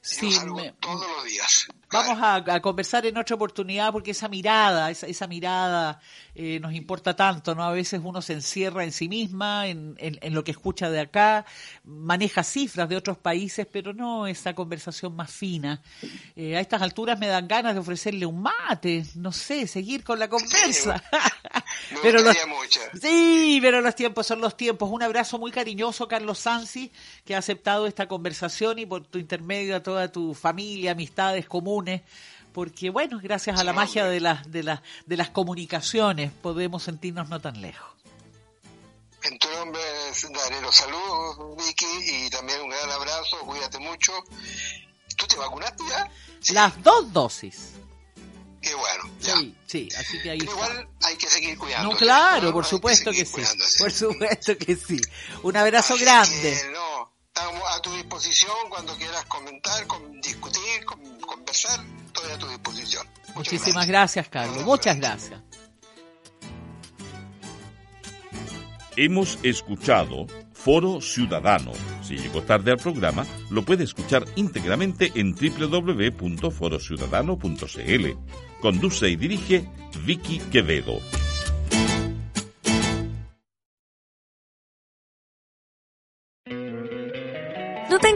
Sí, 0.06 0.36
todos 0.82 1.08
los 1.16 1.24
días. 1.24 1.68
Vamos 1.90 2.18
a, 2.22 2.60
conversar 2.60 3.06
en 3.06 3.18
otra 3.18 3.36
oportunidad 3.36 3.92
porque 3.94 4.12
esa 4.12 4.28
mirada, 4.28 4.90
esa, 4.90 5.06
esa 5.06 5.28
mirada 5.28 6.02
eh, 6.36 6.60
nos 6.60 6.74
importa 6.74 7.16
tanto, 7.16 7.54
¿no? 7.56 7.64
A 7.64 7.72
veces 7.72 8.02
uno 8.04 8.22
se 8.22 8.34
encierra 8.34 8.84
en 8.84 8.92
sí 8.92 9.08
misma, 9.08 9.68
en, 9.68 9.96
en, 10.00 10.34
lo 10.34 10.44
que 10.44 10.52
escucha 10.52 10.90
de 10.90 11.00
acá, 11.00 11.46
maneja 11.86 12.44
cifras 12.44 12.90
de 12.90 12.98
otros 12.98 13.18
países, 13.18 13.68
pero 13.72 13.94
no 13.94 14.26
esa 14.26 14.56
conversación 14.56 15.16
más 15.16 15.32
fina. 15.32 15.82
Eh, 16.36 16.58
a 16.58 16.60
estas 16.60 16.82
alturas 16.82 17.20
me 17.20 17.28
dan 17.28 17.48
ganas 17.48 17.76
de 17.76 17.80
ofrecerle 17.80 18.26
un 18.26 18.42
mate, 18.42 19.06
no 19.16 19.32
sé, 19.32 19.68
seguir 19.68 20.04
con 20.04 20.18
la 20.18 20.28
conversa. 20.28 21.02
pero 22.02 22.24
los, 22.24 22.36
sí, 23.00 23.60
pero 23.62 23.82
los 23.82 23.96
tiempos 23.96 24.26
son 24.26 24.42
los 24.42 24.58
tiempos. 24.58 24.90
Un 24.90 25.04
abrazo 25.04 25.38
muy 25.38 25.52
cariñoso, 25.52 26.08
Carlos 26.08 26.40
Sansi, 26.40 26.92
que 27.24 27.36
ha 27.36 27.38
aceptado 27.38 27.86
esta 27.86 28.08
conversación 28.08 28.80
y 28.80 28.88
por 28.88 29.06
tu 29.06 29.20
intermedio 29.20 29.76
a 29.76 29.84
toda 29.94 30.12
tu 30.12 30.34
familia, 30.34 30.94
amistades 30.94 31.48
comunes 31.48 32.02
porque 32.52 32.90
bueno, 32.90 33.20
gracias 33.22 33.60
a 33.60 33.64
la 33.64 33.74
magia 33.74 34.06
de 34.06 34.20
las, 34.20 34.52
de, 34.52 34.64
las, 34.64 34.82
de 35.06 35.18
las 35.18 35.30
comunicaciones 35.30 36.32
podemos 36.32 36.82
sentirnos 36.82 37.30
no 37.30 37.40
tan 37.40 37.62
lejos. 37.62 37.92
En 39.24 39.38
tu 39.38 39.50
nombre 39.52 39.82
daré 40.34 40.62
los 40.62 40.76
saludos, 40.76 41.58
Vicky, 41.58 41.86
y 42.26 42.30
también 42.30 42.62
un 42.62 42.70
gran 42.70 42.90
abrazo, 42.90 43.38
cuídate 43.46 43.78
mucho. 43.80 44.12
¿Tú 45.16 45.28
te 45.28 45.38
vacunaste 45.38 45.84
ya? 45.88 46.12
Las 46.54 46.84
dos 46.84 47.14
dosis. 47.14 47.70
Qué 48.62 48.74
bueno. 48.74 49.04
Sí, 49.20 49.56
sí, 49.66 49.90
así 49.98 50.22
que 50.22 50.32
ahí 50.32 50.40
igual 50.40 50.88
hay 51.04 51.16
que 51.18 51.28
seguir 51.28 51.58
cuidando. 51.58 51.92
No, 51.92 51.98
claro, 51.98 52.52
por 52.52 52.66
supuesto 52.66 53.12
que, 53.12 53.26
sí. 53.26 53.42
Por 53.78 53.92
supuesto 53.92 54.58
que 54.58 54.76
sí. 54.76 55.00
Un 55.44 55.56
abrazo 55.58 55.96
grande. 55.98 56.72
no, 56.74 56.93
estamos 57.36 57.64
a 57.76 57.82
tu 57.82 57.92
disposición 57.94 58.56
cuando 58.70 58.96
quieras 58.96 59.26
comentar, 59.26 59.84
discutir, 60.22 60.86
conversar 61.26 61.84
estoy 62.06 62.32
a 62.32 62.38
tu 62.38 62.48
disposición. 62.48 63.08
Muchísimas 63.36 63.88
gracias, 63.88 64.30
Carlos. 64.30 64.64
Muchas 64.64 64.96
gracias. 64.98 65.42
Hemos 68.96 69.40
escuchado 69.42 70.28
Foro 70.54 71.02
Ciudadano. 71.02 71.72
Si 72.04 72.18
llegó 72.18 72.44
tarde 72.44 72.70
al 72.72 72.78
programa, 72.78 73.26
lo 73.50 73.66
puede 73.66 73.84
escuchar 73.84 74.26
íntegramente 74.36 75.12
en 75.16 75.34
www.forociudadano.cl. 75.34 78.06
Conduce 78.62 79.10
y 79.10 79.16
dirige 79.16 79.68
Vicky 80.06 80.38
Quevedo. 80.52 81.00